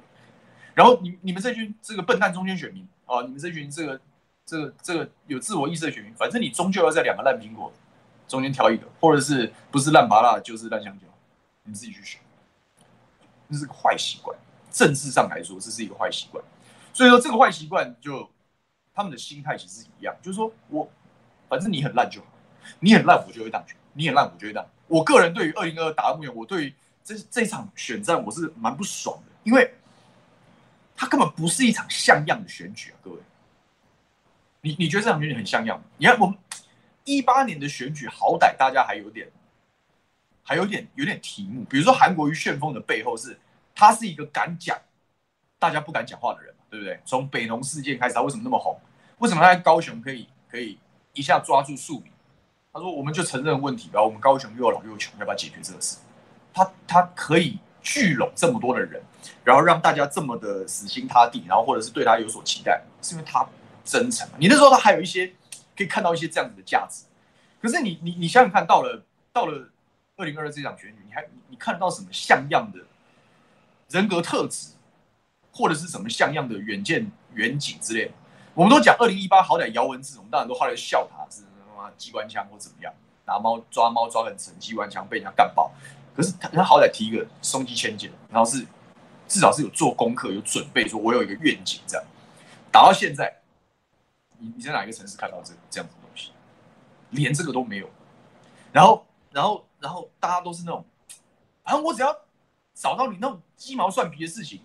[0.74, 4.02] 然后你你们这群这个笨蛋中间选民啊，你们这群这个
[4.46, 7.72] 这个这个有自我意识的选民，反正你终究要在两个烂苹果
[8.28, 11.06] 中间挑一个，或者是不是烂芭乐就是烂香蕉，
[11.64, 12.22] 你自己去选。
[13.50, 14.38] 这是个坏习惯，
[14.72, 16.44] 政治上来说这是一个坏习惯。
[16.94, 18.30] 所以说这个坏习惯就。
[18.98, 20.90] 他们的心态其实一样，就是说我
[21.50, 22.28] 反正你很烂就好，
[22.80, 24.70] 你很烂我就会当选，你很烂我觉得。
[24.88, 29.74] 我个人对于二零二二打到目前，我对于这这场选战我是蛮不爽的，因为
[30.96, 33.18] 它根本不是一场像样的选举啊，各位。
[34.62, 35.86] 你你觉得这场选举很像样吗？
[35.98, 36.38] 你看我们
[37.06, 39.28] 一八年的选举，好歹大家还有点，
[40.44, 43.40] 还有点有点题目，比如说韩国瑜旋风的背后是，
[43.74, 44.78] 他是一个敢讲，
[45.58, 46.54] 大家不敢讲话的人。
[46.68, 47.00] 对不对？
[47.06, 48.78] 从北农事件开始，他为什么那么红？
[49.20, 50.78] 为什么他在高雄可以可以
[51.14, 52.12] 一下抓住庶民？
[52.76, 55.96] 他说：“我们就承认问题，然后我们高雄又老又穷，要不要解决这个事？”
[56.54, 59.02] 他他可以聚拢这么多的人，
[59.46, 63.48] 然后让大家这么的死心塌地，然后或者是对他有所期待，是因为他
[63.86, 64.28] 真诚。
[64.38, 65.28] 你那时候他还有一些
[65.74, 67.06] 可以看到一些这样子的价值。
[67.62, 69.70] 可是你你你想想看，到了到了
[70.18, 72.80] 二零二二这场选举，你还你看得到什么像样的
[73.88, 74.72] 人格特质？
[75.54, 78.12] 或者是什么像样的远见远景之类，
[78.54, 81.44] 我们都讲二零一八好歹姚文智，我们当然都后来笑他是
[81.98, 82.94] 机关枪或怎么样，
[83.26, 85.72] 拿猫抓猫抓很成机关枪被人家干爆。
[86.16, 88.66] 可是他他好歹提一个松鸡千剑，然后是
[89.28, 92.06] 至少是有做功课有准备，说我有一个愿景这样。
[92.72, 93.42] 打到现在，
[94.38, 96.32] 你你在哪一个城市看到这这样子的东西？
[97.10, 97.90] 连这个都没有。
[98.72, 100.86] 然后然后然后大家都是那种，
[101.64, 102.16] 反正我只要
[102.74, 104.62] 找到你那种鸡毛蒜皮的事情。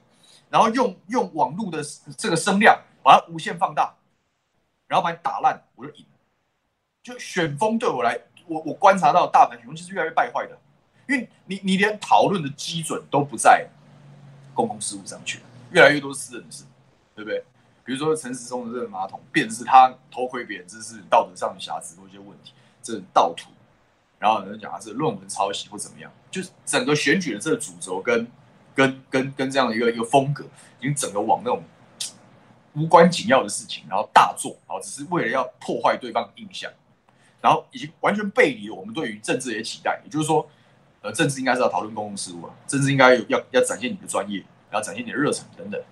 [0.48, 1.80] 然后用用网络的
[2.18, 3.94] 这个声量把它无限放大，
[4.88, 6.04] 然后把你打烂，我就赢。
[7.02, 10.58] 就选风对我来，我我观察到大盘选风其实越来越败坏的，
[11.08, 13.66] 因为你你连讨论的基准都不在
[14.54, 16.64] 公共事务上去了，越来越多私人的事，
[17.14, 17.42] 对不对？
[17.84, 23.50] 比如说陈时中的这个马桶，便是他偷窥别人，这是道德上的瑕疵或一些问题，这是盗图，
[24.18, 28.26] 然后有人讲他是论文抄袭或怎么样，就是整个选举的这个主轴跟。
[28.72, 30.44] 跟跟跟这样的一个一个风格，
[30.78, 31.62] 已经整个往那种
[32.74, 36.70] 无关紧要的事情，然后大做，然后只是为了要破坏对方的印象，
[37.40, 40.00] 然后已经完全背离我们对于政治的期待。
[40.04, 40.48] 也就是说，
[41.02, 45.82] 呃，政治应该是要讨论公共事务啊，政治应该有要要展现你的专业，要展现你的热忱等等，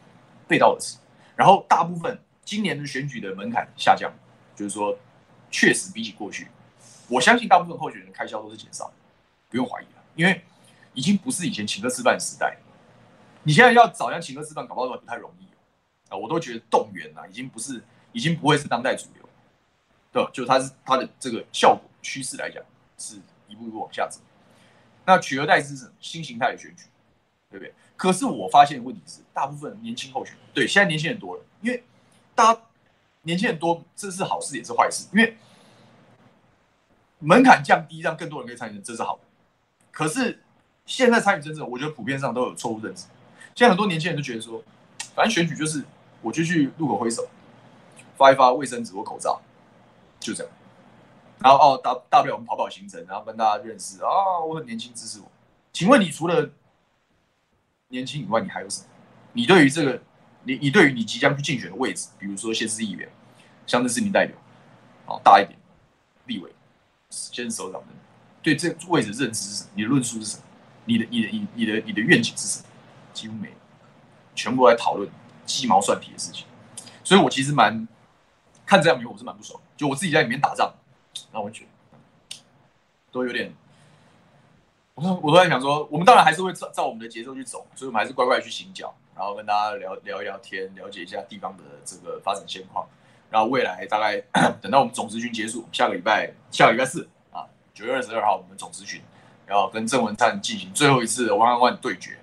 [0.47, 0.99] 背道而驰。
[1.35, 4.13] 然后大部分今年的选举的门槛下降，
[4.57, 4.99] 就是说，
[5.51, 6.49] 确实比起过去，
[7.09, 8.93] 我相信大部分候选人开销都是减少，
[9.49, 10.43] 不用怀疑了，因为
[10.95, 12.57] 已经不是以前请客吃饭时代。
[13.45, 15.47] 你现在要找人请客吃饭，搞不好都不太容易
[16.13, 16.17] 啊！
[16.17, 17.83] 我都觉得动员啊，已经不是，
[18.13, 19.18] 已经不会是当代主流，
[20.13, 20.31] 对吧？
[20.33, 22.63] 就它是它的这个效果趋势来讲，
[22.97, 23.17] 是
[23.49, 24.21] 一步一步往下走。
[25.05, 25.93] 那取而代之是什么？
[26.01, 26.85] 新形态的选举，
[27.51, 27.73] 对不对？
[27.97, 31.83] 可是我发现的问题是，大部分年轻候选人，对，现在年轻人多了，因为
[32.35, 32.61] 大家
[33.23, 35.37] 年轻人多，这是好事也是坏事，因为
[37.19, 39.23] 门槛降低，让更多人可以参与，这是好的。
[39.91, 40.43] 可是
[40.87, 43.07] 现在参与政治，我觉得普遍上都有错误认知。
[43.55, 44.63] 现在很多年轻人都觉得说，
[45.15, 45.83] 反正选举就是，
[46.23, 47.27] 我就去路口挥手，
[48.17, 49.41] 发一发卫生纸或口罩，
[50.29, 50.53] 就这样。
[51.41, 55.31] 然后哦，大大不了我们跑跑行程，然后跟大家认识啊、哦，我很年轻，支持我。
[55.73, 56.51] 请问你除了
[57.89, 58.89] 年轻以外，你还有什么？
[59.33, 60.03] 你对于这个，
[60.43, 63.09] 你你对于你即将去竞选的位置，比如说县市议员、
[63.67, 64.37] 乡镇市民代表，
[65.07, 65.57] 好大一点，
[66.27, 66.53] 立委、
[67.11, 67.87] 县首长的，
[68.43, 69.71] 对这个位置认知是什么？
[69.75, 70.43] 你的论述是什么？
[70.87, 72.65] 你的你的你你的你的愿景是什么？
[73.13, 73.55] 几乎没有，
[74.35, 75.09] 全部都在讨论
[75.47, 76.47] 鸡毛蒜皮的事情，
[77.05, 77.87] 所以我其实蛮
[78.69, 79.59] 看这样名，我是蛮不爽。
[79.79, 80.75] 就我自己在里面打仗，
[81.33, 82.37] 那我觉得
[83.11, 83.51] 都有点，
[84.95, 92.87] 我我都在想说，我们当然还是会照照我们的节奏去走，所以我们还是乖乖去行脚，然后跟大家聊聊一聊天，了解一下地方的这个发展现况，
[93.31, 94.21] 然后未来大概
[94.61, 99.01] 等到我们总咨询结束，下个礼拜下个礼拜四啊，九月二十二号我们总咨询，
[99.47, 102.19] 然后跟郑文灿进行最后一次的 one on one 对决。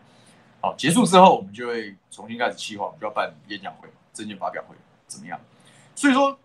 [0.61, 4.75] 好，结束之后我们就会重新开始计划，我们就要办演讲会、证件发表会，
[5.07, 5.39] 怎么样？
[5.95, 6.37] 所以说，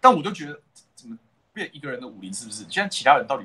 [0.00, 0.60] 但我就觉得
[0.94, 1.16] 怎么
[1.52, 2.64] 变一个人的武林是不是？
[2.68, 3.44] 现在其他人到底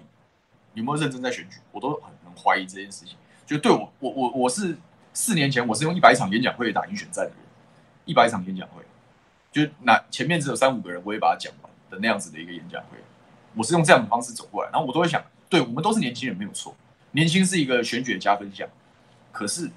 [0.74, 1.58] 有没有认真在选举？
[1.72, 3.18] 我都很很怀疑这件事情。
[3.46, 4.78] 就对我，我我我是
[5.14, 7.40] 四年前我是用一百场演讲会打赢选战的人，
[8.06, 8.82] 一百场演讲会。
[9.52, 12.98] 就那前面只有三五个人，我也把它讲完的那样子的一个演讲会，
[13.54, 16.76] 我是用这样的方式走过来，然后我都会想，对我们都是年轻人没有错，
[17.12, 18.68] 年轻是一个选举的加分项。
[19.32, 19.70] 可是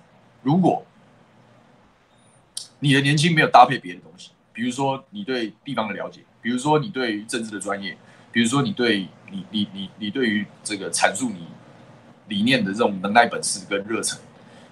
[0.43, 0.87] 如果
[2.79, 7.95] 你的年轻没有搭配别的东西，比如说你对地方的了解，比如说你对于政治的专业，
[8.33, 11.47] 比如说你对你你你你对于这个阐述你
[12.29, 14.19] 理念的这种能耐、本事跟热忱，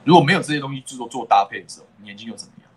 [0.03, 2.70] 如果没有这些东西去做做搭配的时候，年轻又怎么样？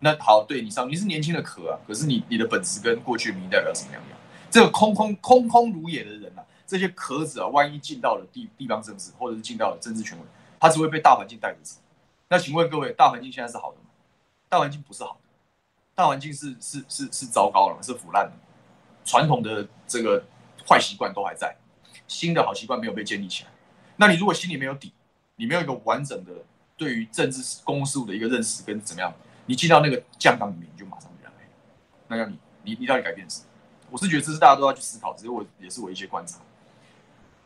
[0.00, 4.18] 那好，对你上，你是年轻的壳啊，可是你你的本质跟过去民意代表什么样样？
[4.50, 10.24] 这个空空空空如也的人啊，这些壳子啊，万一进到了地地方政治，或者是进到了政治权威，
[10.58, 11.76] 他只会被大环境带着走。
[12.28, 13.84] 那请问各位，大环境现在是好的吗？
[14.48, 15.27] 大环境不是好的，
[15.98, 18.32] 大环境是是是是糟糕了，是腐烂的。
[19.04, 20.22] 传统的这个
[20.64, 21.56] 坏习惯都还在，
[22.06, 23.50] 新的好习惯没有被建立起来。
[23.96, 24.92] 那你如果心里没有底，
[25.34, 26.30] 你没有一个完整的
[26.76, 29.12] 对于政治公事务的一个认识跟怎么样？
[29.46, 31.44] 你进到那个酱缸里面，你就马上变黑。
[32.06, 33.46] 那要你，你你到底改变什么？
[33.90, 36.38] 我是觉得这是大家都要去思考，只是我也是我一些观察。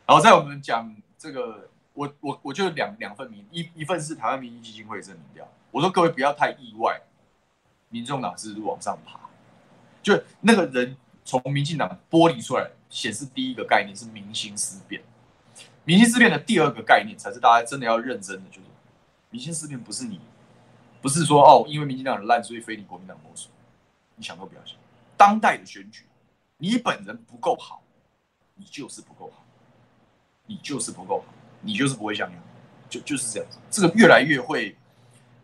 [0.05, 5.51] 然后在我们讲这个，我我我就两两份民，一一份是台湾民意基金会的民调。
[5.71, 7.01] 我说各位不要太意外，
[7.93, 9.19] 民众党是往上爬，
[10.01, 15.03] 就那个人从民进党剥离出来，显示第一个概念是民心思变。
[15.85, 18.67] 民心思变的第二个概念才是大家真的要认真的，就是
[19.29, 20.19] 民心思变不是你。
[21.03, 23.49] 不是说哦，因为民进党很烂，所以非你国民党莫属。
[24.15, 24.75] 你想都不要想。
[25.15, 26.05] 当代的选举，
[26.57, 27.83] 你本人不够好，
[28.55, 29.45] 你就是不够好，
[30.47, 32.41] 你就是不够好，你就是不会像样，
[32.89, 33.59] 就就是这样子。
[33.69, 34.75] 这个越来越会，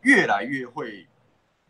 [0.02, 1.06] 越来越会，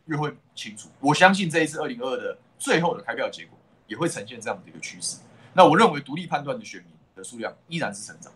[0.10, 0.90] 越会清楚。
[1.00, 3.58] 我相信这一次二零二二的最后的开票结果
[3.88, 5.20] 也会呈现这样的一个趋势。
[5.54, 8.32] 那我认为独立判断的选民的数量依然是成长，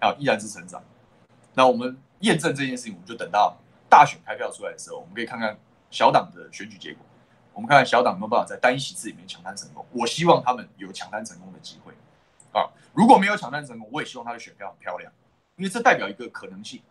[0.00, 0.82] 啊，依然是成长。
[1.54, 3.56] 那我们验证这件事情，我们就等到。
[3.90, 5.58] 大选开票出来的时候，我们可以看看
[5.90, 7.02] 小党的选举结果。
[7.54, 9.82] 我们看看小党有没有办法在单一席次里面抢滩成功。
[9.92, 11.94] 我希望他们有抢滩成功的机会
[12.52, 12.68] 啊！
[12.92, 15.10] 如果没有抢滩成功，我也希望他的选票很漂亮，
[15.56, 16.82] 因为这代表一个可能性。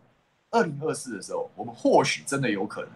[0.50, 2.90] 二零二四的时候，我们或许真的有可能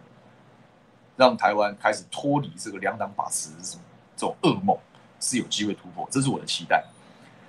[1.22, 3.80] 让台湾开始脱离这个两党把持这种
[4.15, 4.76] 这种噩梦，
[5.19, 6.84] 是有机会突破，这是我的期待。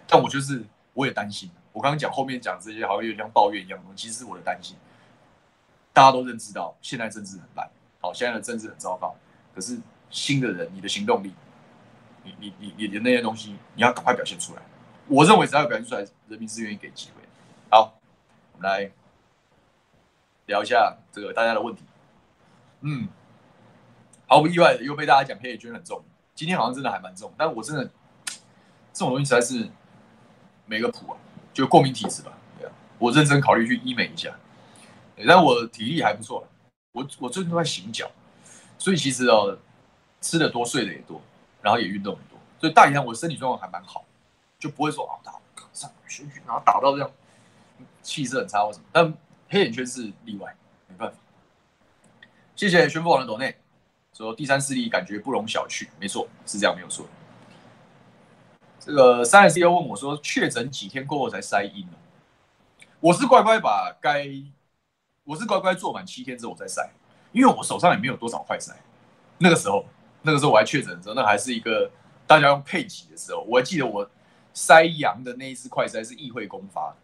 [0.06, 0.62] 但我就是
[0.92, 4.76] 我也担心，我刚刚讲后面讲这些好像有点像抱怨一样东西，其实是我的担心。
[5.90, 7.66] 大家都认知到，现在政治很烂，
[7.98, 9.16] 好，现在的政治很糟糕。
[9.54, 11.32] 可是新的人，你的行动力，
[12.24, 14.60] 你你你你的那些东西，你要赶快表现出来。
[15.06, 17.22] 我认为只要表现出来，人民是愿意给机会。
[17.70, 17.98] 好，
[18.52, 18.90] 我们来
[20.44, 21.82] 聊一下这个大家的问题。
[22.82, 23.08] 嗯，
[24.32, 26.02] 毫不意外的又被大家讲黑眼圈很重，
[26.34, 27.84] 今天好像真的还蛮重，但我真的
[28.90, 29.68] 这种东西实在是
[30.64, 31.18] 没个谱啊，
[31.52, 32.32] 就过敏体质吧。
[32.58, 34.34] 对啊，我认真考虑去医美一下。
[35.26, 36.48] 但我体力还不错，
[36.92, 38.10] 我我最近都在醒脚，
[38.78, 39.58] 所以其实哦，
[40.22, 41.20] 吃的多，睡的也多，
[41.60, 44.02] 然后也运动很多，所以大体上我身体状况还蛮好，
[44.58, 45.34] 就不会说啊打
[45.74, 47.10] 上选举，然后打到这样
[48.02, 48.84] 气色很差或什么。
[48.92, 49.12] 但
[49.50, 50.56] 黑眼圈是例外，
[50.88, 51.18] 没办法。
[52.56, 53.54] 谢谢宣布网的抖内
[54.12, 57.06] 说第三势力感觉不容小觑，没错，是这样没有错。
[58.80, 61.92] 这个三 S 又问我说，确诊几天过后才筛阴呢？
[63.00, 64.28] 我是乖乖把该。
[65.24, 66.84] 我是乖乖做满七天之后我再筛，
[67.30, 68.72] 因为我手上也没有多少快筛。
[69.38, 69.86] 那个时候，
[70.22, 71.88] 那个时候我还确诊的时候，那还是一个
[72.26, 73.40] 大家用配给的时候。
[73.42, 74.10] 我还记得我
[74.52, 76.96] 筛阳的那一次快筛是议会公发的，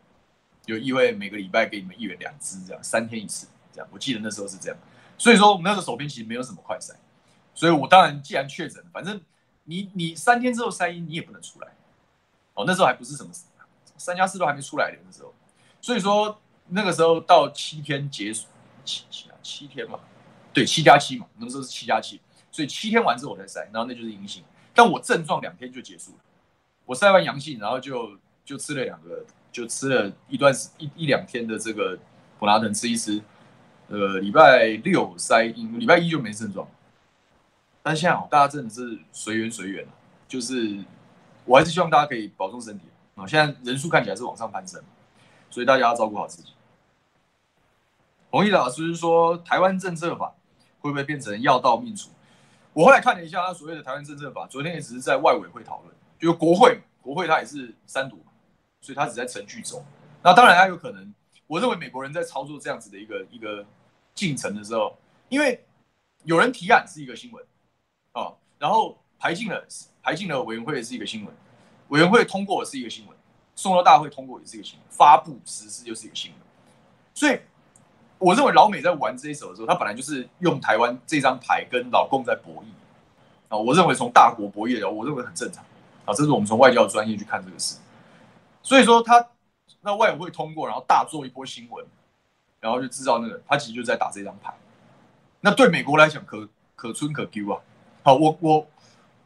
[0.67, 3.89] 有议会每个礼拜给你们议员两支，这样三天一次，这样。
[3.93, 4.77] 我记得那时候是这样。
[5.19, 6.95] 所以说，我们那个手边其实没有什么快筛，
[7.55, 9.21] 所以我当然既然确诊，反正
[9.65, 11.69] 你你三天之后筛阴你也不能出来。
[12.55, 13.31] 哦，那时候还不是什么
[13.97, 15.35] 三加四都还没出来的那时候，
[15.81, 16.41] 所以说。
[16.71, 18.47] 那个时候到七天结束，
[18.85, 19.99] 七七啊七天嘛，
[20.53, 22.21] 对，七加七嘛，那时候是七加七，
[22.53, 24.45] 所以七天完之后我才筛，然后那就是阴性。
[24.75, 26.19] 但我症状两天就结束了，
[26.85, 31.99] 我筛完阳性，然后就就吃了两个，就吃了一段一一两天的这个
[32.39, 33.19] 普拿疼吃一吃，
[33.89, 36.69] 呃，礼拜六筛阴，礼拜一就没症状。
[37.83, 39.87] 但现在大家真的是随缘随缘，
[40.29, 40.85] 就是
[41.47, 42.85] 我还是希望大家可以保重身体
[43.15, 43.27] 啊。
[43.27, 44.83] 现在人数看起来是往上攀升，
[45.49, 46.53] 所以大家要照顾好自己。
[48.31, 50.35] 弘毅老师说：“台湾政策法
[50.81, 52.11] 会不会变成药到命除？”
[52.75, 58.33] 我后来看了一下他所谓的台湾政策法，昨天也只是在外委会讨论，就是国会，国会他也是三读嘛，
[58.83, 59.83] 所以他只在程序中。
[60.23, 61.15] 那当然他有可能，
[61.47, 63.65] 我认为美国人在操作这样子的一个一个
[64.19, 64.97] 进程的时候，
[65.29, 65.65] 因为
[66.25, 67.45] 有人提案是一个新闻
[68.13, 69.65] 啊，然后排进了
[70.03, 71.33] 排进了委员会也是一个新闻，
[71.89, 73.17] 委员会通过是一个新闻，
[73.55, 76.41] 送到大会通过也是一个新闻，发布实施又是一个新闻，
[77.15, 77.39] 所以。
[78.21, 82.67] 我认为老美在玩这一手的时候，他本来就是用台湾这张牌跟老共在博弈
[83.49, 83.57] 啊。
[83.57, 85.65] 我认为从大国博弈的，我认为很正常
[86.05, 86.13] 啊。
[86.13, 87.77] 这是我们从外交专业去看这个事。
[88.61, 89.25] 所以说他
[89.83, 91.87] 那外委会通过，然后大做一波新闻，
[92.61, 94.55] 然后就制造那个，他其实就在打这张牌。
[95.41, 97.61] 那对美国来讲，可可春可丢啊。
[98.03, 98.67] 好，我我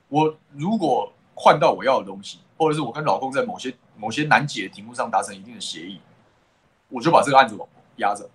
[0.08, 6.00] 我如果换到我要的东西，或者是我跟老公在某些某些难解的题目上达成一定的协议，
[6.88, 7.58] 我就把这个案子
[7.96, 8.28] 压着。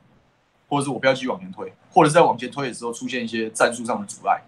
[0.70, 4.41] 或者是我不要继续往前推，或者是在往前推的时候出现一些战术上的阻碍，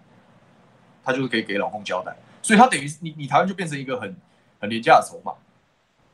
[1.02, 4.14] 他就是可以给老公交代，所以他等于你你台湾就变成一个很
[4.60, 5.32] 很廉价的筹码，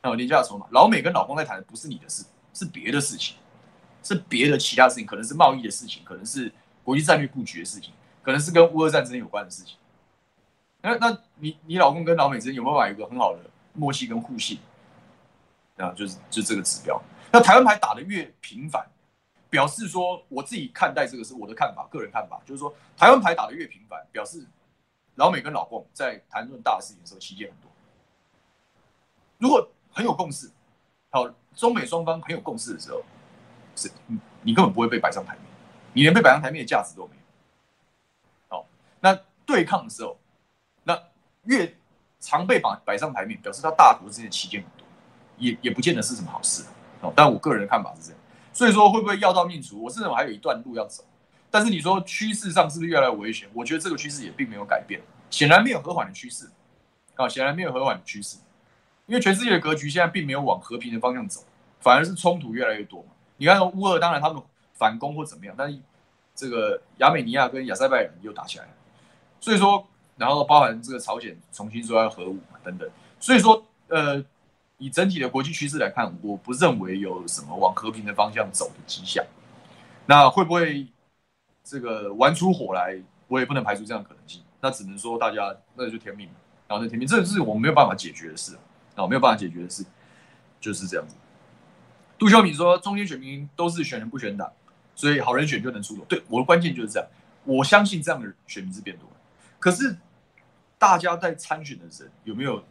[0.01, 0.65] 很，廉价的筹码。
[0.71, 2.23] 老美跟老公在谈的不是你的事，
[2.53, 3.35] 是别的事情，
[4.07, 6.51] 是别的其他事情，可能是贸易的事情，可能是
[6.83, 7.93] 国际战略布局的事情，
[8.23, 9.77] 可能是跟乌俄战争有关的事情。
[10.81, 13.39] 那那你你老公跟老美之间有没有有一个很好的
[13.73, 14.59] 默契跟互信？
[15.77, 17.01] 啊，就是就这个指标。
[17.31, 18.85] 那台湾牌打得越频繁。
[19.49, 24.45] 表示说，我自己看待这个是我的看法，个人看法，就是说，台湾牌打得越频繁，表示
[25.15, 27.71] 老美跟老共在谈论大事情的时候，期间很多。
[29.37, 30.51] 如果很有共识，
[31.09, 33.01] 好，中美双方很有共识的时候，
[33.77, 33.89] 是，
[34.41, 35.43] 你根本不会被摆上台面，
[35.93, 37.21] 你连被摆上台面的价值都没有。
[38.49, 38.67] 好，
[38.99, 40.19] 那对抗的时候，
[40.83, 40.99] 那
[41.43, 41.77] 越
[42.19, 44.87] 常被摆摆上台面，表示他大国之间的期间很多，
[45.37, 46.65] 也也不见得是什么好事。
[47.01, 48.19] 哦，但我个人的看法是这样。
[48.51, 49.83] 所以说会不会药到命除？
[49.83, 51.03] 我是认为还有一段路要走，
[51.51, 53.47] 但是你说趋势上是不是越来越危险？
[53.53, 54.99] 我觉得这个趋势也并没有改变，
[55.29, 56.49] 显然没有和缓的趋势，
[57.13, 58.37] 啊，显然没有和缓的趋势，
[59.05, 61.43] 因为全世界的格局现在并没有往和平的方向走，
[61.79, 63.09] 反而是冲突越来越多嘛。
[63.37, 64.41] 你看乌俄，当然他们
[64.73, 65.79] 反攻或怎么样，但是
[66.35, 68.71] 这个亚美尼亚跟亚塞拜然又打起来了，
[69.39, 74.23] 所以说，然后包含这个朝鲜重新说要核武等等，所以说，呃。
[74.79, 79.25] 以整体的国际趋势来看，我不认为有什么往和平的方向走的迹象。
[80.05, 80.85] 那会不会
[81.63, 82.95] 这个玩出火来？
[83.27, 84.43] 我也不能排除这样的可能性。
[84.61, 86.29] 那只能说大家那就天命，
[86.67, 88.55] 然后那天命，这是我们没有办法解决的事
[88.93, 89.83] 啊，没有办法解决的事，
[90.61, 91.15] 就是这样子。
[92.17, 94.51] 杜秀敏说，中间选民都是选人不选党，
[94.95, 96.03] 所以好人选就能出头。
[96.05, 97.07] 对，我的关键就是这样。
[97.43, 99.07] 我相信这样的选民是变多，
[99.59, 99.97] 可是
[100.77, 102.63] 大家在参选的人有没有？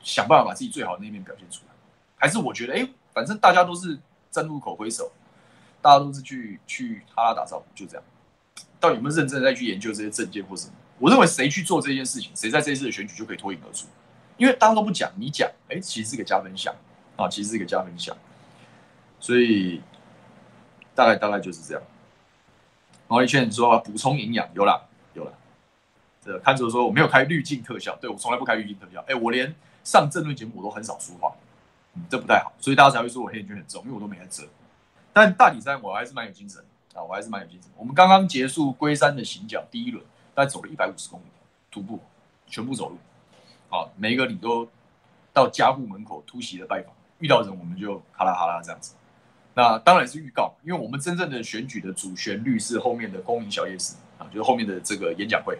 [0.00, 1.72] 想办法把自己最好的那一面表现出来，
[2.16, 3.98] 还是我觉得，哎，反正大家都是
[4.30, 5.10] 站路口挥手，
[5.82, 8.04] 大家都是去去哈拉打招呼，就这样。
[8.78, 10.72] 到底有没有认真的再去研究这些政见或什么？
[11.00, 13.88] 我认为谁去做这件事情，谁在这一次的选举就可以脱颖而出，
[14.36, 16.72] 因为大家都不讲，你讲，哎，其实是个加分项
[17.16, 18.16] 啊，其实是个加分项。
[19.20, 19.82] 所以
[20.94, 21.82] 大概大概就是这样。
[23.06, 25.32] 毛利劝说补充营养，有了有了。
[26.24, 29.54] 这、看着说我没有开滤镜特效，对，我从来不开滤镜特效，哎，我连。
[29.84, 31.32] 上政论节目我都很少说话，
[32.10, 34.42] 这不太好，所以大家才会说我黑眼圈很重，因为我都没在遮。
[35.14, 36.62] 但大体上我还是蛮有精神
[36.92, 37.70] 啊，我还是蛮有精神。
[37.74, 40.04] 我们刚刚结束龟山的行脚第一轮，
[40.34, 41.24] 大概走了一百五十公里
[41.70, 42.00] 徒步，
[42.48, 42.98] 全部走路。
[43.70, 44.68] 好，每一个里都
[45.32, 48.94] 到家户门口突袭的拜访，遇到人我们就哈啦哈啦这样子。
[49.58, 55.58] 那当然是预告，因为我们真正的选举的主旋律是后面的公民小夜市啊，就是后面的这个演讲会。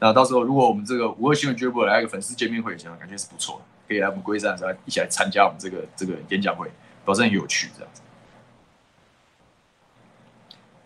[0.00, 6.68] 那到时候，如果我们这个五二新闻俱乐部来一个粉丝见面会，这样感觉是不错的，可以来我们龟山的时候一起来参加我们这个这个演讲会，
[7.04, 8.02] 保证很有趣这样子。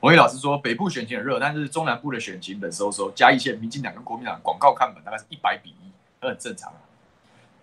[0.01, 3.11] 王毅老师说，北部选情很热，但是中南部的选情冷收收。
[3.13, 5.91] 嘉义县民进党跟国民党广告看板大概是一百比一，
[6.21, 6.71] 那很正常。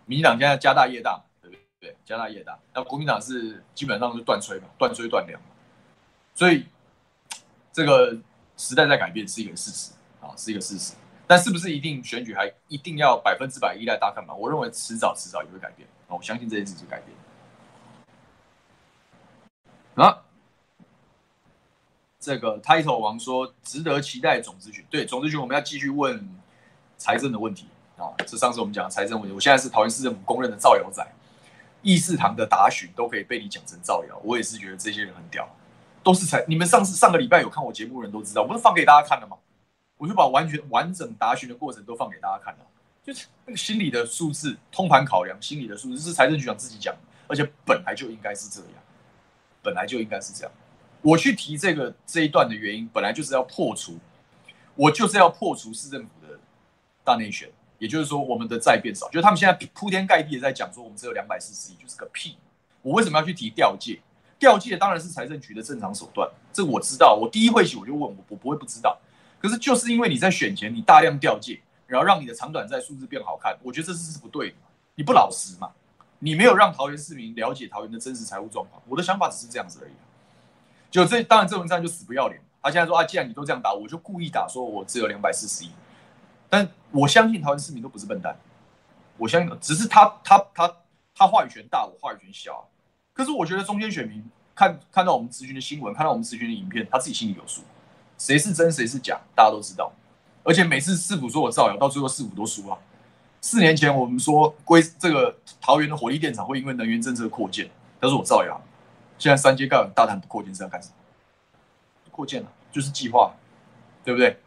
[0.05, 1.21] 民进党现在家大业大，
[1.79, 1.95] 对不对？
[2.05, 5.47] 家大业大，那国民党是基本上是断炊嘛，断炊断粮嘛。
[6.33, 6.65] 所以
[7.71, 8.17] 这个
[8.57, 10.93] 时代在改变是一个事实啊，是一个事实。
[11.25, 14.37] 但是不是一定选举还一定要百分之百依赖大看板？
[14.37, 15.87] 我认为迟早迟早也会改变。
[16.07, 17.15] 我相信这件事就改变。
[19.95, 20.23] 啊，
[22.19, 24.83] 这个 title 王说值得期待总咨询。
[24.89, 26.27] 对，总咨询我们要继续问
[26.97, 28.09] 财政的问题啊。
[28.25, 31.05] 这上次我们讲的财政问题，我现在是桃园市政府公认的造谣仔，
[31.81, 34.19] 议事堂的答询都可以被你讲成造谣。
[34.23, 35.47] 我也是觉得这些人很屌，
[36.03, 36.43] 都是财。
[36.47, 39.37] 你们上次上个礼拜有看我节目的人都知道，我不是放给大家看了吗？
[39.97, 42.59] 我就把完全完整答询的过程都放给大家看了，
[43.03, 48.83] 就是那个心理的数字，通盘考量，心理的数字是财政局长自己讲的，而且本来就应该是这样，
[49.61, 50.51] 本来就应该是这样。
[51.01, 53.97] 我去提这个这一段的原因，本来就是要破除，
[54.75, 56.39] 我就是要破除市政府的
[57.03, 57.49] 大内宣，
[57.79, 62.37] 也就是说我们的债变少，就是他们现在铺天盖地的在讲说我们只有两百四十亿，就是个屁。
[62.81, 63.99] 我为什么要去提调借？
[64.37, 67.13] 调借当然是财政局的正常手段，这我知道。
[67.13, 68.97] 我第一会起我就问我，我不会不知道。
[69.41, 74.55] 可是就是因为你在选前你大量调借，然后让你的长短债数字变好看，我觉得这是是不对的。
[74.95, 75.71] 你不老实嘛？
[76.19, 78.81] 你没有让桃园市民了解桃园的真实财务状况。
[78.87, 79.93] 我的想法只是这样子而已。
[80.91, 85.71] 就这当然郑文灿就死不要脸，他现在说啊，既然你都这样打，我就故意打，说我只有两百四十亿。
[86.49, 88.35] 但我相信桃园市民都不是笨蛋，
[89.17, 90.73] 我相信只是他他他
[91.13, 92.67] 他，话语权大，我话语权小。
[93.13, 94.23] 可是我觉得中间选民
[94.55, 97.61] 看看到我们咨询的新闻，看到我们咨询的影片，他自己心里有数，
[98.17, 99.91] 谁是真谁是假，大家都知道。
[100.43, 102.77] 而且每次市府说我造谣，到最后市府都输啊。
[103.41, 107.69] 四年前我们说归这个桃园的火力电厂会因为能源政策扩建，
[108.01, 108.59] 他说我造谣。
[109.17, 110.95] 现在三接盖大谈不扩建是要干什么？
[112.09, 113.33] 扩建了，就是计划，
[114.03, 114.39] 对不对？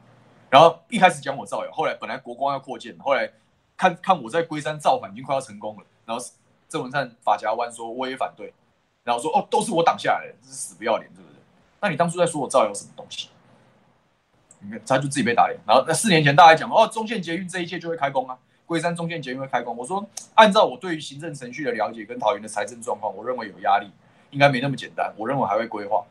[0.52, 3.32] 然后一开始讲我造谣，后来本来国光要扩建，后来
[3.74, 6.22] 看看我在龟山造反已经快要成功了，然后
[6.68, 8.52] 郑文灿发夹弯说我也反对。
[9.02, 11.40] 然后说哦，都是我挡下来的，这是死不要脸，对不对？
[11.80, 13.30] 那你当初在说我造谣什么东西？
[14.60, 15.58] 你看他就自己被打脸。
[15.66, 19.74] 然后那四年前大家讲哦，中线捷运这一届就会开工啊，龟山中线捷运会开工。
[19.74, 23.90] 我说按照我对于行政程序的了解跟桃园的财政状况，我认为有压力，
[24.30, 25.12] 应该没那么简单。
[25.16, 26.04] 我认为还会规划。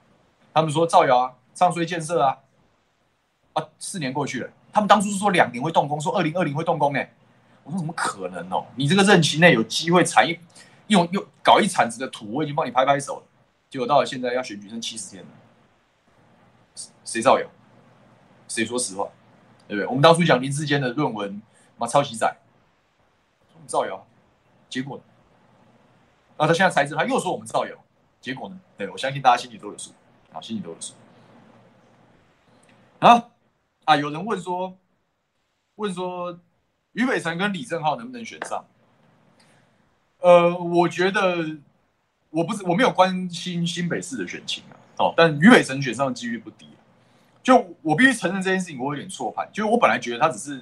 [0.52, 2.39] 他们说造谣啊，上水建设啊，
[3.54, 7.04] 啊，四年过去了，他们当初是说两年会动工，说二零二零会动工，呢，
[7.64, 8.66] 我说怎么可能哦？
[8.76, 10.39] 你这个任期内有机会产一。
[10.88, 13.24] 用用搞一铲子的土，我已经帮你拍拍手了。
[13.70, 15.30] 结果到了现在要选举剩七十天了，
[17.06, 17.47] 谁造谣？
[18.49, 19.08] 谁说实话？
[19.70, 19.88] 对不对？
[19.88, 21.41] 我们当初讲林志坚的论文，
[21.78, 22.28] 妈抄袭仔，
[23.54, 24.06] 我们造谣，
[24.70, 25.04] 结果呢？
[26.36, 27.74] 啊，他现在才知道他又说我们造谣，
[28.20, 28.60] 结果呢？
[28.78, 29.91] 对，我相信大家心里都有数，
[30.34, 30.93] 啊，心里都有数。
[32.99, 33.31] 啊
[33.86, 33.96] 啊！
[33.96, 34.78] 有人问说，
[35.76, 36.40] 问说
[36.94, 38.66] 于北辰跟李正浩能不能选上？
[40.20, 41.58] 呃，我觉得
[42.30, 46.78] 我不是我没有关心新北市的选情啊，哦，但于北辰选上的几率不低啊。
[47.42, 49.50] 就我必须承认这件事情，我有点错判。
[49.52, 50.58] 就是我本来觉得他只是，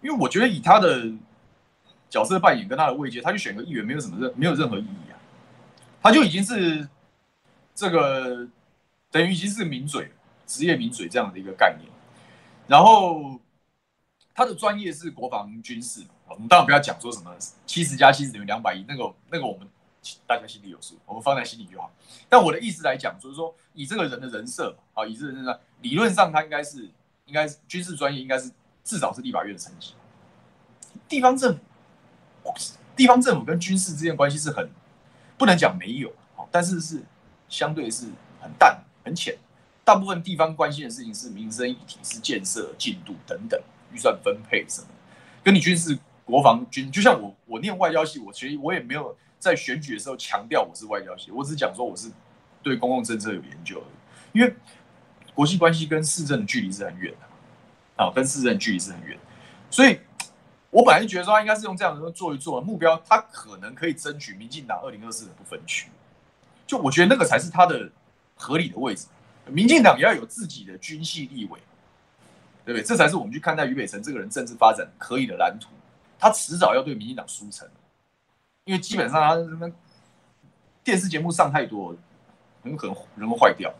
[0.00, 1.10] 因为我觉得以他的
[2.08, 5.18] 角色扮演跟他的位阶，他去选个议员没有什么任没有任何意义啊。
[6.00, 6.88] 他就已经是
[7.74, 8.46] 这个
[9.10, 10.12] 等于已经是名嘴，
[10.46, 11.90] 职业名嘴这样的一个概念。
[12.72, 13.38] 然后
[14.34, 16.02] 他的专业是国防军事。
[16.26, 17.30] 我们当然不要讲说什么
[17.66, 19.68] 七十加七十等于两百亿，那个那个我们
[20.26, 21.92] 大家心里有数，我们放在心里就好。
[22.30, 26.88] 但我的意思来讲，就是说以这个人的人设啊，以这个人的理论上，他应该是
[27.26, 28.50] 应该是军事专业，应该是
[28.82, 29.92] 至少是立法院的层级。
[31.06, 31.54] 地方政
[32.42, 32.54] 府，
[32.96, 34.70] 地方政府跟军事之间关系是很
[35.36, 36.10] 不能讲没有，
[36.50, 37.02] 但是是
[37.50, 38.06] 相对是
[38.40, 39.36] 很淡很浅。
[39.84, 43.60] 大部分地方关心的事情是民生议题，是建设进度等等，
[43.92, 44.88] 预算分配什么，
[45.42, 45.98] 跟你军事。
[46.24, 52.08] 国防军就像我，我念外交系，我其实我也没有在选举的时候强调我是外交系，我只讲说我是
[52.62, 53.86] 对公共政策有研究的。
[54.32, 54.54] 因为
[55.34, 59.18] 国际关系跟市政的距离是很远的，啊，跟市政距离是很远，
[59.68, 59.98] 所以
[60.70, 65.90] 我本来就觉得说他应该是用这样的做一做目标，他可能可以争取民进党二零二四的不分区，
[66.68, 67.90] 就我觉得那个才是他的
[68.36, 69.06] 合理的位置。
[69.46, 71.58] 民进党也要有自己的军系立委，
[72.64, 72.82] 对不对？
[72.82, 75.68] 这才是我们去看待于北辰这个人政治发展可以的蓝图。
[76.18, 77.68] 他迟早要对民进党输诚，
[78.64, 79.70] 因为基本上他什么
[80.84, 81.96] 电视节目上太多，
[82.62, 83.74] 很可能人会坏掉，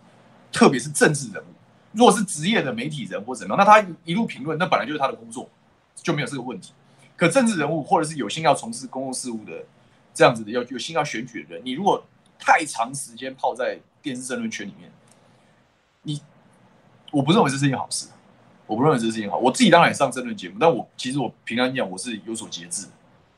[0.50, 1.46] 特别是政治人物。
[1.92, 5.48] 如果是职业的媒体人或怎么样，那他一路评论，那本来就是他的工作，
[5.94, 6.72] 就没有这个问题。
[7.16, 9.64] 可政治人物或者是有心要从事公共事务的
[10.12, 12.04] 这样子的，要有心要选举的人，你如果
[12.38, 14.90] 太长时间泡在电视争论圈里面，
[16.02, 16.20] 你
[17.10, 18.08] 我不认为这是一件好事。
[18.64, 22.86] 我不认为这事情好，我自己当然也上争论节目，但我其实我平常讲我是有所节制，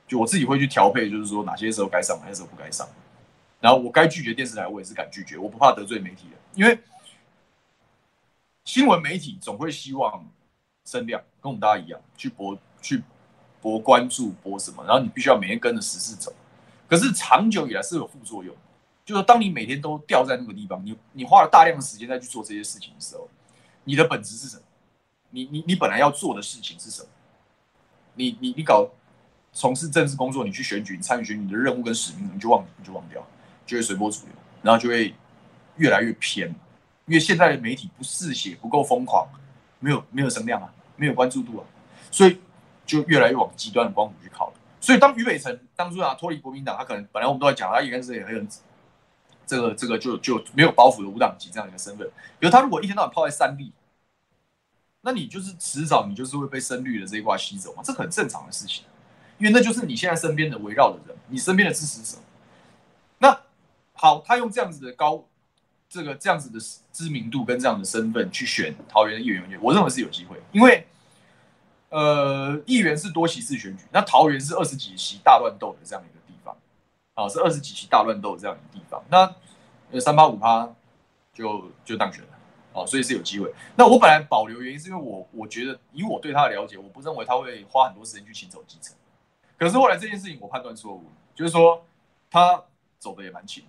[0.06, 2.86] 就我自己会去调配，就是说哪些时候该上，哪些时候不该上。
[3.58, 6.78] 然后我该拒绝电视台，我也是敢拒绝，我不怕得罪媒体的，因为
[8.64, 10.24] 新闻媒体总会希望
[10.84, 13.02] 声量，跟我们大家一样，去博去
[13.60, 16.32] 博关注，博什么，然后你必须要每天跟着时事走。
[16.86, 18.54] 可是长久以来是有副作用，
[19.04, 23.28] 就是当你每天都掉在那个地方，你你花了大量的时间再去做这些事情的时候，
[23.84, 24.62] 你的本质是什么？
[25.30, 27.08] 你你你本来要做的事情是什么？
[28.14, 28.88] 你你你搞
[29.52, 33.24] 从事政治工作，你去选举，你参与选举，你的任务跟使命，你就忘你就忘掉，
[33.66, 35.14] 就会随波逐流，然后就会
[35.76, 36.48] 越来越偏。
[37.06, 39.28] 因为现在的媒体不嗜血，不够疯狂，
[39.80, 41.64] 没有没有声量啊，没有关注度啊，
[42.10, 42.40] 所以
[42.86, 44.54] 就越来越往极端的光谱去靠了。
[44.80, 48.48] 所以当于北辰当初啊脱离国民党，他可能本来我们都在讲，他应该是也很
[49.46, 52.06] 这个这个就就没有包袱的无党籍这样一个身份。
[52.38, 53.72] 比如他如果一天到晚泡在三立。
[55.06, 58.84] 那你就是迟早你就是会被深绿的这一挂吸走嘛，这很正常的事情，
[59.36, 62.16] 因为那就是你现在身边的围绕的人，你身边的支持者。
[63.18, 63.38] 那
[63.92, 65.22] 好，他用这样子的高
[65.90, 66.58] 这个这样子的
[66.90, 70.86] 知名度跟这样的身份去选桃园的议员，我认为是有机会，因为
[71.90, 76.23] 呃，议员是多席次选举，那桃园是二十几席大乱斗的这样一个，
[77.14, 80.68] 啊，是二十几期大乱斗这样的地方，那三八五趴
[81.32, 82.28] 就就当选了。
[82.72, 83.54] 哦，所以是有机会。
[83.76, 88.96] 那我本来保留原因是因为我我觉得以我对他的了解，我不认为他会花很多时间去行走基层。
[89.56, 91.04] 可是后来这件事情我判断错误，
[91.36, 91.86] 就是说
[92.28, 92.60] 他
[92.98, 93.64] 走的也蛮勤，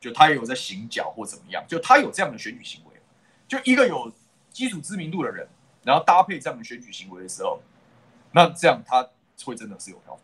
[0.00, 2.98] 就他也有在行脚或怎么样，就他有这样的选举行为。
[3.46, 4.10] 就一个有
[4.48, 5.46] 基础知名度的人，
[5.82, 7.60] 然后搭配这样的选举行为的时候，
[8.32, 9.06] 那这样他
[9.44, 10.18] 会真的是有票。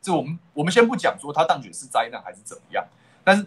[0.00, 2.86] 这我们我们先不讲说他当选是灾难还是怎么样，
[3.24, 3.46] 但是。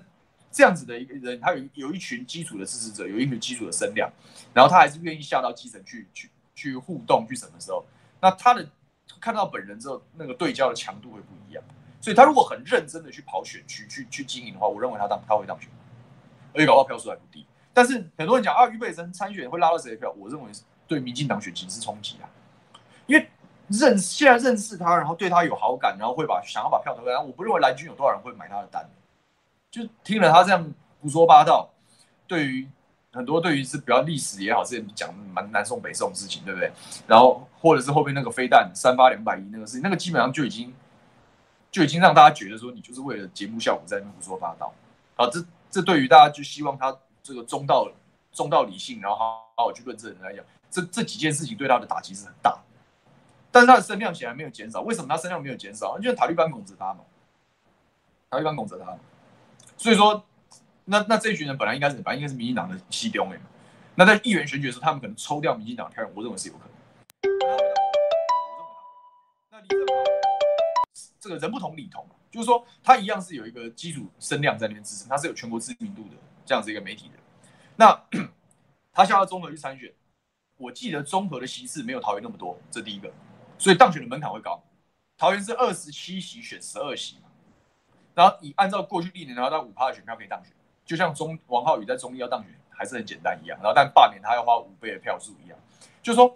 [0.54, 4.12] 这样子的一个人，他有有一群基础的支持者，有一群基础的声量，
[4.54, 7.86] 然后他还是愿意下到基层去去去互动去什么时候？
[8.20, 8.70] 那他的
[9.22, 11.64] 看到本人之后，那个对焦的强度会不一样。
[12.02, 15.70] 所以他如果很认真的去跑选区去去经营的话，我认为他当他会当选，
[16.54, 17.48] 而且搞到票数还不低。
[17.74, 20.12] 但是很多人讲啊，于北辰参选会拉到谁的票？
[20.18, 20.52] 我认为
[20.86, 22.28] 对民进党选情是冲击啊，
[23.08, 23.26] 因为
[23.72, 27.20] 认现在认识他，然后对他有好感，然后会把想要把票投给他。
[27.20, 28.88] 我不认为蓝军有多少人会买他的单。
[29.70, 31.70] 就听了他这样胡说八道，
[32.28, 32.68] 对于
[33.14, 36.72] 很多对于是比较历史也好，之前讲蛮南宋北宋的事情，对不对？
[37.08, 40.74] 然后或者是后面那个飞弹三发两百一那个事情，那个基本上就已经
[41.72, 44.74] 就已经让大家觉得说你就是为了节目效果在那胡说八道。
[45.16, 47.90] 好，这这对于大家就希望他这个中道
[48.34, 52.58] 中道理性，然后好好去论证人来讲，这这几件事情对他的打击是很大。
[53.52, 56.00] 但是他的声量显然没有减少，为什么他声量没有减少？
[56.00, 57.02] 因为塔利班拱着他嘛，
[58.30, 58.98] 塔利班拱着他。
[59.78, 60.24] 所以说，
[60.86, 63.36] 那那这一群人本来应该是，本来应该是民进党的西东嘛。
[63.96, 66.72] 那在议员选举的时候，他们可能抽掉民进党的票，我认为是有可能。
[69.50, 69.80] 那李正
[71.20, 77.16] 这个人不同理同，就是说他一样是有一个基础声量在那边支持，他是有全国知名度的这样子一个媒体的。
[77.76, 78.02] 那
[78.94, 79.94] 他下到综合去参选，
[80.58, 83.12] 我记得综合的席次没有桃园那么多，这第一个，
[83.62, 84.60] 所以当选的门槛会高。
[85.20, 87.30] 桃园是二十七席选十二席嘛。
[88.16, 90.52] 然后以按照过去历年，然后到五趴的选票可以当选，
[90.84, 93.60] 就像中王浩宇在中立要当选还是很简单一样。
[93.62, 95.58] 然后但罢免他要花五倍的票数一样，
[96.02, 96.36] 就是说，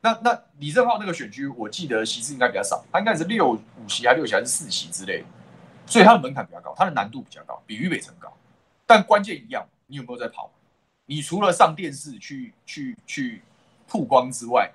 [0.00, 5.26] 那那李正浩那个选区，我记得席次应该比较少，他应该是六五席还六席还是四席之类的，
[5.86, 8.36] 所以他的门槛比较高，他的难度比较高，比于北城高。
[8.84, 10.50] 但关键一样，你有没有在跑？
[11.06, 13.42] 你除了上电视去去去
[13.86, 14.70] 曝光之外，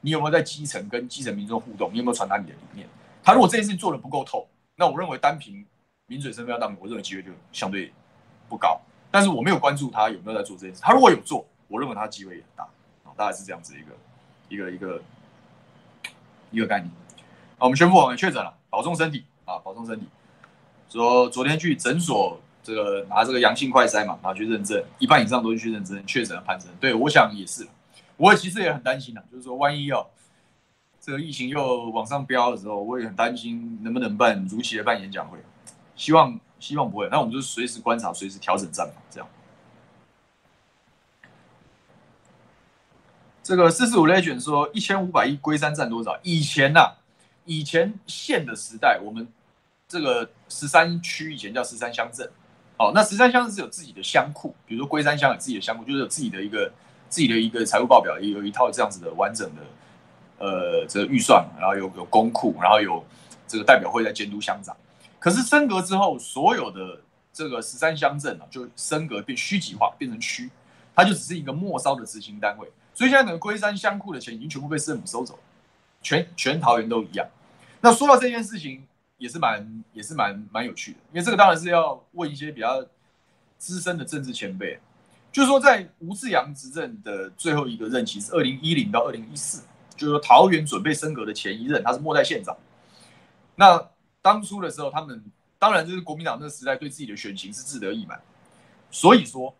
[0.00, 1.90] 你有没有在基层跟基层民众互动？
[1.92, 2.88] 你有没有传达你的理念？
[3.22, 5.66] 他如果这件事情做的不够透，那我认为单凭
[6.06, 7.92] 名嘴身份要当，我认为机会就相对
[8.48, 8.80] 不高。
[9.10, 10.80] 但是我没有关注他有没有在做这件事。
[10.82, 12.64] 他如果有做，我认为他机会也很大。
[13.04, 13.90] 啊，大概是这样子一个
[14.48, 15.02] 一个一个
[16.50, 16.90] 一个概念。
[17.58, 20.06] 啊，我们宣布我们确诊了，保重身体啊，保重身体。
[20.88, 26.70] 说昨天去诊所这个拿这个阳性快筛嘛，然后去认证，一半以上都是去认证确诊的攀升。
[26.78, 27.66] 对，我想也是。
[28.18, 30.06] 我其实也很担心的，就是说万一哦，
[31.00, 35.38] 这个疫情又往上飙的时候，我也很担心能不能办如期的办演讲会。
[35.96, 39.28] 希望希望不会，那我们就随时观察，随时调整战法，这样。
[43.42, 46.18] 这个四四五 Legend 说一千五百亿龟山占多少？
[46.22, 46.96] 以前呐、
[47.44, 49.26] 以前县的时代，我们
[49.88, 52.30] 这个十三区以前叫十三乡镇，
[52.76, 56.70] 哦，那十三乡镇是有自己的乡库，比如说龟山乡有自己的乡库，就是有自己的一个
[57.08, 59.62] 自己的一个财务报表，也有一套这样子的完整的
[60.38, 63.04] 呃这个预算，然后有有公库，然后有
[63.46, 64.76] 这个代表会在监督乡长。
[65.18, 67.00] 可是升格之后，所有的
[67.32, 70.50] 这个十三乡镇啊，就升格变虚级化，变成区，
[70.94, 72.70] 它就只是一个末梢的执行单位。
[72.94, 75.38] 所以现在整个龟山乡库的钱已经全部被市政府收走，
[76.02, 77.26] 全全桃园都一样。
[77.80, 78.84] 那说到这件事情，
[79.18, 82.84] 也是蛮也是蛮蛮有趣的，因为这个当然是要问一些比较
[83.56, 84.78] 资深的政治前辈，
[85.32, 89.62] 就是说在吴志扬执政的最后一个任期是二零一零到二零一四，
[89.96, 92.56] 就是说桃园准备升格的前一任，他是末代县长，
[93.54, 93.88] 那。
[94.20, 95.24] 当初的时候，他们
[95.60, 98.20] 当然就是国民党那个时代对自己的选情是自得意满，
[98.90, 99.54] 所以说，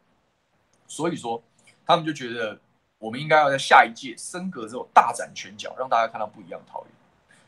[0.89, 1.43] 所以说
[1.87, 2.59] 他们就觉得
[2.99, 6.93] 我们应该要在下一届升格之后大展拳脚，让大家看到不一样的桃园。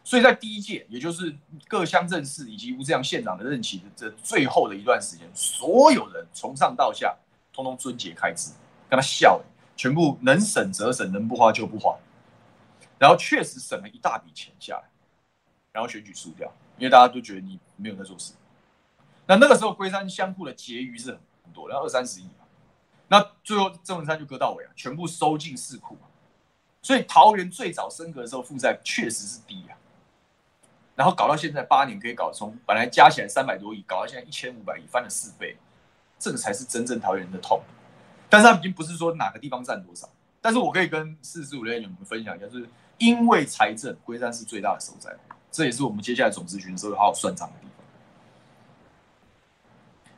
[0.04, 7.14] 所以在第一届，也就是各乡镇市以及吴志扬县长的任期的这最后的一段时间，所有人从上到下
[7.52, 8.52] 通通撙节开支，
[8.88, 9.40] 跟他笑，
[9.76, 11.96] 全部能省则省，能不花就不花，
[12.98, 14.84] 然后确实省了一大笔钱下来，
[15.72, 16.52] 然后选举输掉。
[16.78, 18.32] 因为大家都觉得你没有在做事，
[19.26, 22.46] 那那个时候龟山乡库的结余是很多，然后二三十亿嘛，
[23.06, 25.98] 那最后郑文山就割到尾啊，全部收进市库，
[26.80, 29.76] 所以桃园最早升格的时候负债确实是低啊，
[30.96, 35.58] 然后搞到现在八年可以搞从本来加起来三百多亿，搞到现在一千五百亿，翻了四倍，
[36.20, 37.60] 这个才是真正桃园人的痛。
[38.28, 40.08] 但是他已经不是说哪个地方占多少，
[40.40, 42.68] 但是我可以跟四十五类你们分享一下，就是
[42.98, 45.10] 因为财政龟山是最大的收债，
[45.50, 47.84] 这也是我们接下来总咨询的时候好好算账的地方。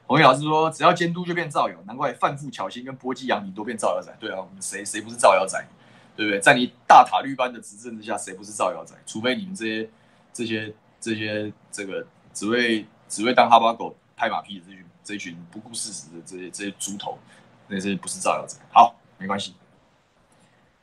[0.07, 4.15] 洪毅老师说，只要监督就变造谣，难怪范富巧心跟波基杨明都变造谣仔。
[4.21, 5.59] 对啊，我们谁谁不是造谣仔？
[6.15, 6.39] 对不对？
[6.39, 8.95] 在你大塔绿班的执政之下，谁不是造谣仔？
[9.07, 9.91] 除非你们这些
[10.35, 17.19] 这些这些这个只会只会当哈巴狗拍马屁的这群这群不顾事实的这些这些猪头。
[17.67, 19.55] 那些不是造谣者，好，没关系。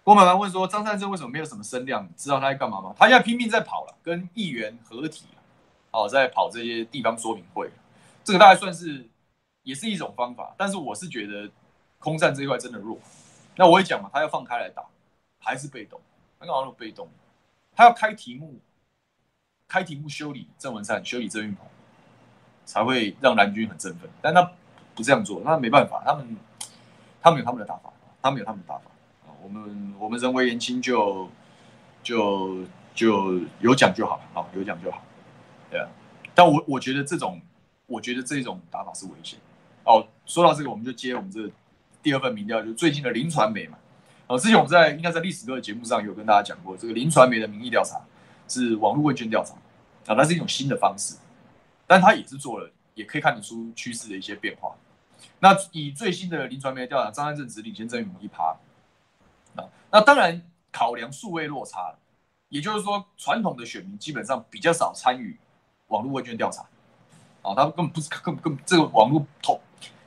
[0.04, 2.10] 郭满凡问说：“张善政为什么没有什么声量？
[2.18, 2.94] 知道他在干嘛吗？
[2.98, 5.26] 他现在拼命在跑了，跟议员合体，
[5.92, 7.70] 哦，在跑这些地方说明会。
[8.24, 9.08] 这个大概算是
[9.62, 11.50] 也是一种方法，但是我是觉得
[12.00, 12.98] 空战这一块真的弱。
[13.56, 14.84] 那我也讲嘛，他要放开来打，
[15.40, 16.02] 还是被动？
[16.40, 17.08] 他干嘛那么被动？
[17.76, 18.60] 他要开题目，
[19.68, 21.68] 开题目修理郑文灿，修理郑运鹏，
[22.70, 24.10] 才会让蓝军很振奋。
[24.22, 24.52] 但他
[24.94, 26.38] 不这样做，那没办法，他们。”
[27.22, 27.92] 他们有他们的打法，
[28.22, 28.86] 他们有他们的打法
[29.28, 29.36] 啊！
[29.44, 31.30] 我们我们人微言轻，就
[32.02, 32.64] 就
[32.96, 35.04] 就有讲就好了啊，有讲就好，
[35.70, 35.86] 对啊。
[36.34, 37.42] 但我我觉得这种，
[37.88, 39.38] 我觉得这种打法是危险
[39.84, 40.08] 哦。
[40.26, 41.52] 说到这个，我们就接我们这
[42.02, 43.78] 第二份民调，就是最近的林传媒嘛。
[44.28, 48.00] 哦，之前我们在应该在历史课的节目上有跟大家讲过，这个林传媒的民意调查
[48.48, 49.56] 是网络问卷调查
[50.10, 51.18] 啊，那是一种新的方式，
[51.90, 54.76] 但他也是做了，也可以看得出趋势的一些变化。
[55.40, 58.56] 那以最新的林传媒调查，张善政只领先郑运鹏一趴。
[59.90, 60.40] 那当然
[60.72, 61.96] 考量数位落差，
[62.50, 65.36] 也就是说传统的选民基本上比较少参与
[65.88, 66.62] 网络问卷调查，
[67.42, 69.60] 啊，他根本不是根本根这个网络通，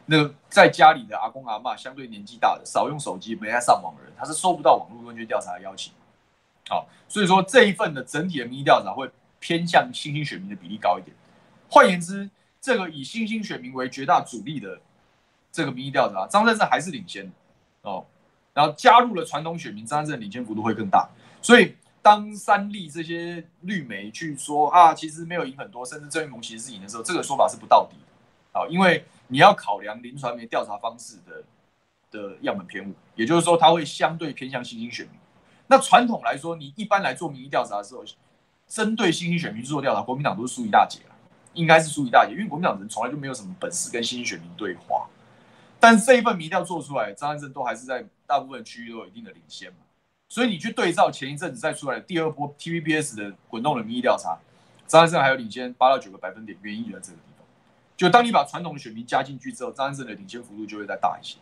[0.07, 5.93] 那个在家里的阿公阿嬷相对年纪大的少用手机没爱上网的人，他是收不到网络问卷调查的邀请，
[6.69, 9.11] 好，所以说这一份的整体的民意调查会
[9.41, 11.17] 偏向新兴选民的比例高一点。
[11.73, 12.29] 换言之，
[12.61, 14.79] 这个以新兴选民为绝大主力的。
[15.55, 17.31] 这个民意调查，张善政还是领先
[17.83, 18.07] 哦，
[18.55, 21.07] 然后加入了传统选民，张善政领先幅度会更大。
[21.43, 31.45] 所以当三立这些绿媒去说啊，其实没有赢很多，甚至郑云龙其实是赢的时候，这个说法是不到底的啊，因为你要考量林传媒调查方式的
[32.11, 35.17] 的样本偏误，也就是说，它会相对偏向新兴选民。
[35.67, 38.03] 那传统来说，你一般来做民意调查的时候，
[38.67, 41.12] 针对新兴选民做调查，国民党都是输一大截了，
[41.55, 45.09] 应该是输一大截，因为国民党人从来就没有什么本事跟新兴选民对话。
[45.79, 49.79] 但这一份民调做出来，张善政都还是在大部分区域都有一定的领先嘛，
[50.29, 54.39] 所以你去对照前一阵子再出来的第二波 TVBS 的滚动的民意调查，
[54.87, 57.47] 张善政还有领先八到九个百分点，原因就在这个地方。
[57.97, 61.39] 就当你把传统的选民加进去之后，张善政的领先幅度就会再大一些。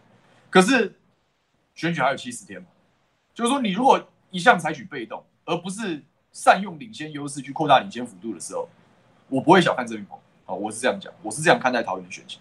[0.49, 0.99] 可是
[1.75, 2.67] 选举还有七十天嘛，
[3.35, 6.03] 就是说你如果一向采取被动，而不是
[6.33, 8.69] 善用领先优势去扩大领先幅度的时候，
[9.31, 12.41] 我不会小看郑云鹏啊，我是这样讲，我是这样看待桃园的选情。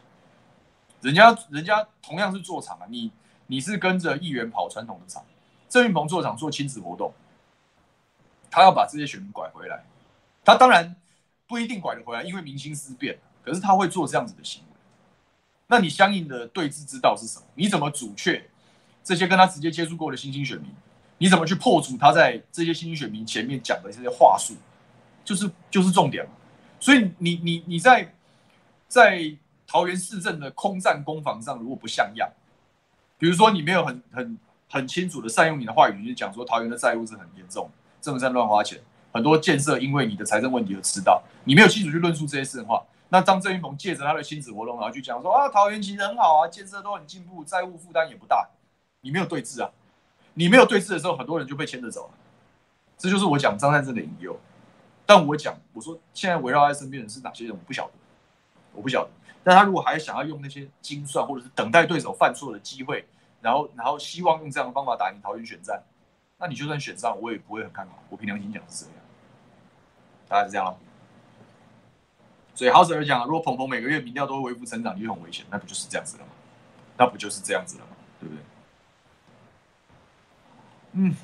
[1.02, 3.12] 人家人家同样是做场啊，你
[3.48, 5.24] 你是跟着议员跑传统的场，
[5.70, 7.14] 郑云鹏做场做亲子活动，
[8.50, 9.84] 他要把这些选民拐回来，
[10.44, 10.96] 他当然
[11.48, 14.78] 不一定拐得回来，因为民心思变，可是他会做这样子的行为，
[15.68, 17.46] 那你相应的对峙之道是什么？
[17.54, 18.50] 你怎么阻却
[19.04, 20.70] 这些跟他直接接触过的新兴选民？
[21.20, 24.56] 你怎么去破除他在这些新兴选民前面讲的这些话术？
[25.24, 26.32] 就是就是重点嘛。
[26.80, 28.14] 所以你你你在
[28.88, 29.38] 在。
[29.72, 32.28] 桃园市政的空战攻防上，如果不像样，
[33.20, 37.70] 比如说你没有很很很清楚的善用你的话语，就讲说桃园的债务是很严重，
[38.02, 38.80] 政府在乱花钱，
[39.14, 48.50] 很多建设因为你的财政问题而迟到，你没有清楚去论述这些事的话，那当郑运鹏借着他的亲子活动，然后去讲说啊，桃园其实很好啊，建设都很进步，债务负担也不大，
[49.02, 49.70] 你没有对峙啊，
[50.34, 52.14] 你没有对峙的时候，很多人就被牵着走了，
[52.98, 54.36] 这就是我讲张善政的隐忧。
[55.10, 57.94] 但我讲，我说现在围绕在身边的人是哪些人，我不晓得，
[58.74, 59.10] 我不晓得。
[59.44, 63.04] 但他如果还想要用那些精算，或者是等待对手犯错的机会，
[63.42, 65.82] 然后然后希望用这样的方法打赢桃园选战，
[66.38, 67.98] 那你就算选上，我也不会很看好。
[68.12, 68.96] 我凭良心讲是这样，
[70.28, 70.78] 大概是这样咯。
[72.54, 75.44] 所以好者而讲，如果鹏鹏每个月民调都会微幅成长，就很危险。
[75.50, 76.30] 那不就是这样子了吗？
[76.96, 77.92] 那不就是这样子了吗？
[78.20, 78.44] 对不对？
[80.92, 81.16] 嗯。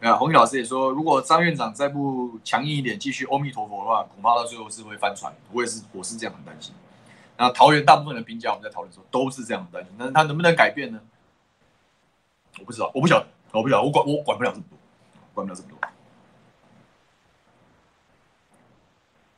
[0.00, 5.34] 啊，洪宇老师也说，如果张院长再不强硬一点，继续阿弥陀佛的话，恐怕到最后是会翻船。
[5.52, 6.72] 我也是，我是这样很担心。
[7.36, 9.92] 那桃园大部分的兵家，我们在讨论的时候都是这样担心。
[9.98, 11.00] 那他能不能改变呢？
[12.60, 14.78] 我不知道，我不晓得，我不晓得，我管我管不了这么多，
[15.34, 15.78] 管不了这么多。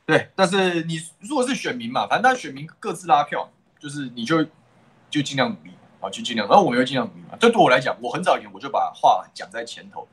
[0.04, 4.44] 对，但是你如果是选民嘛，反正他选民各自拉票，就是你就
[5.08, 6.46] 就尽量努力啊，就尽量。
[6.46, 7.38] 然后我们要尽量努力嘛。
[7.40, 10.06] 这对我来讲，我很早以前我就把话讲在前头。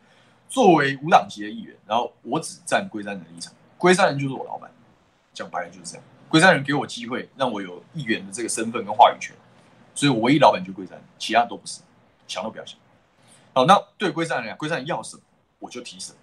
[0.49, 4.71] 作为无党籍的议员，然后我只站龟山人的立场，龟山人就是我老板，
[5.33, 6.03] 讲白了就是这样。
[6.29, 9.35] 龟山人给我机会，让我有议员的这个身份跟话语权，
[9.95, 11.81] 所以我唯一老板就龟山人，其他都不是，
[12.27, 12.77] 想都不要想。
[13.53, 15.23] 好，那对龟山人来讲，龟山人要什么，
[15.59, 16.17] 我就提什么，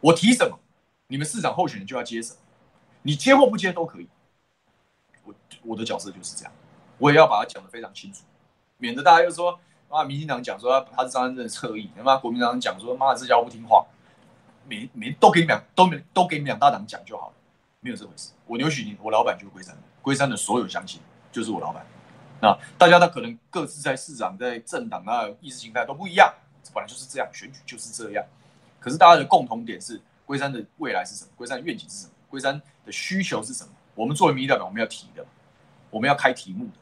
[0.00, 0.58] 我提什么，
[1.06, 2.40] 你们市长候选人就要接什么，
[3.02, 4.08] 你接或不接都可以。
[5.24, 6.52] 我我的角色就是这样，
[6.98, 8.22] 我也要把它讲得非常清楚，
[8.78, 9.58] 免得大家又说，
[9.88, 13.84] 妈，民进党讲说他他是张三的侧翼，他妈国民党讲说妈的这家伙不听话，
[14.66, 17.34] 没没都给你们都没都给你们两大党讲就好了，
[17.80, 18.32] 没有这回事。
[18.46, 21.84] 我牛煦庭，我老板就是龟山，龟山的所有乡亲就是我老板。
[22.40, 26.32] 那大家他可能各自在市长、在政党啊、意识形态都不一样，
[26.74, 28.24] 本来就是这样，选举就是这样。
[28.78, 31.30] 可是大家的共同点是，龟山的未来是什么？
[31.34, 32.12] 龟山的愿景是什么？
[32.28, 33.70] 龟山的需求是什么？
[33.94, 35.24] 我们作为民意代表，我们要提的，
[35.90, 36.72] 我们要开题目的，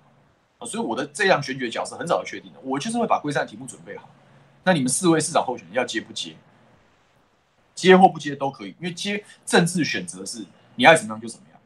[0.67, 4.09] 所以我的这样选举的角色很早就确定了，我就是会把龟山的题目准备好。
[4.62, 6.35] 那你们四位市长候选人要接不接？
[7.75, 10.45] 接或不接都可以，因为接政治选择是
[10.77, 11.61] 你爱怎么样就怎么样。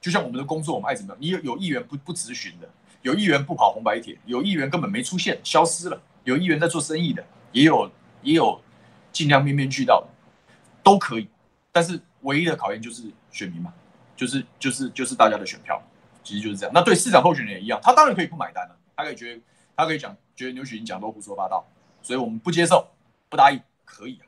[0.00, 1.18] 就像我们的工作，我们爱怎么样。
[1.20, 2.68] 你有有议员不不质询的，
[3.02, 7.90] 有议员不跑红白帖，有议员根本没出现，消失了，有议员在做生意的，也有
[8.22, 8.60] 也有
[9.12, 10.06] 尽量面面俱到的，
[10.82, 11.28] 都可以。
[11.72, 13.72] 但是唯一的考验就是选民嘛。
[14.16, 15.82] 就是就是就是大家的选票，
[16.24, 16.72] 其实就是这样。
[16.74, 19.40] 那对市长候选人也一样，他当然可以不买单了，他可以觉得
[19.76, 21.64] 他可以讲，觉得牛煦庭讲都胡说八道，
[22.02, 22.88] 所以我们不接受，
[23.28, 24.26] 不答应，可以啊。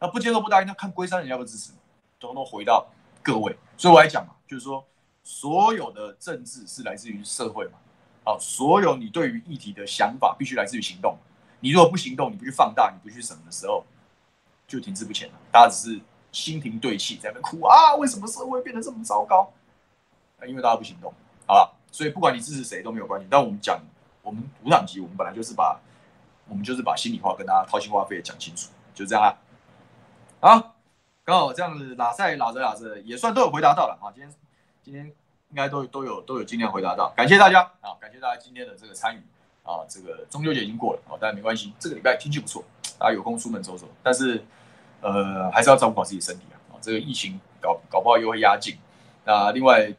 [0.00, 1.72] 那不接受不答应，那看龟山人要不要支持，
[2.20, 2.86] 统统回到
[3.22, 3.56] 各位。
[3.76, 4.84] 所以我来讲嘛，就是说
[5.22, 7.78] 所有的政治是来自于社会嘛，
[8.24, 11.16] 好，所有你对于议题的想法必须来自于行动。
[11.60, 13.84] 你如果不行动，你不去放大，你不去什么的时候，
[14.66, 15.34] 就停滞不前了。
[15.52, 16.00] 大家只是。
[16.30, 17.96] 心平对气，在那哭啊！
[17.96, 19.50] 为什么社会变得这么糟糕？
[20.38, 21.12] 啊，因为大家不行动，
[21.48, 21.72] 好吧？
[21.90, 23.26] 所以不管你支持谁都没有关系。
[23.28, 23.80] 但我们讲，
[24.22, 25.80] 我们五党籍，我们本来就是把，
[26.46, 29.34] 我们就是把心里话跟大家掏心话肺讲清楚，就这样啊。
[30.40, 30.76] 好，
[31.24, 34.12] 刚好这样子拉赛拉着拉着，也算都有回答到了啊。
[34.14, 34.34] 今天
[34.82, 35.06] 今天
[35.48, 37.96] 应该都都有都有尽量回答到，感谢大家啊！
[37.98, 39.22] 感谢大家今天的这个参与
[39.64, 39.82] 啊！
[39.88, 42.62] 这个中秋节已经过了啊，但没关系，这个礼拜天气不错，
[42.98, 44.44] 大家有空出门走走，但是。
[45.00, 46.58] 呃，还是要照顾好自己身体啊！
[46.72, 48.76] 啊，这个疫情搞搞不好又会压境。
[49.24, 49.94] 那另外，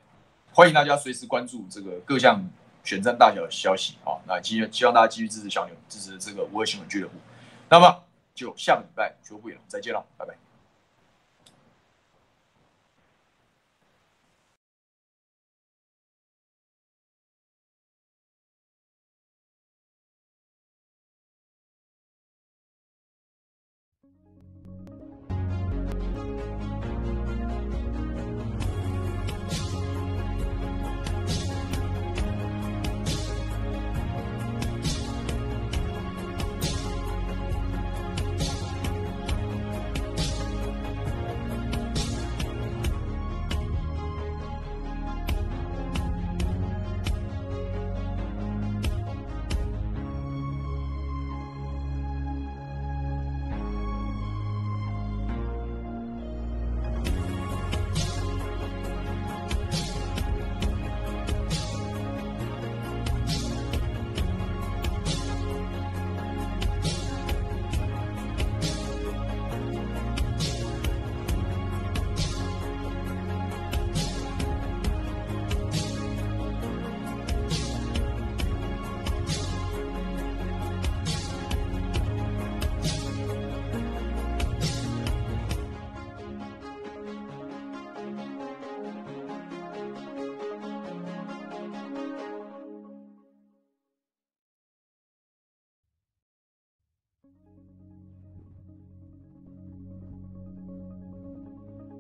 [0.60, 2.44] 欢迎大家随时关注这个各项
[2.84, 4.20] 选战大小的消息啊！
[4.28, 7.14] 那今天希望大家继续支持小牛，支持这个无二新闻俱乐部。
[7.70, 8.04] 那么
[8.36, 10.34] 就下个礼拜就会了，再见了，拜拜。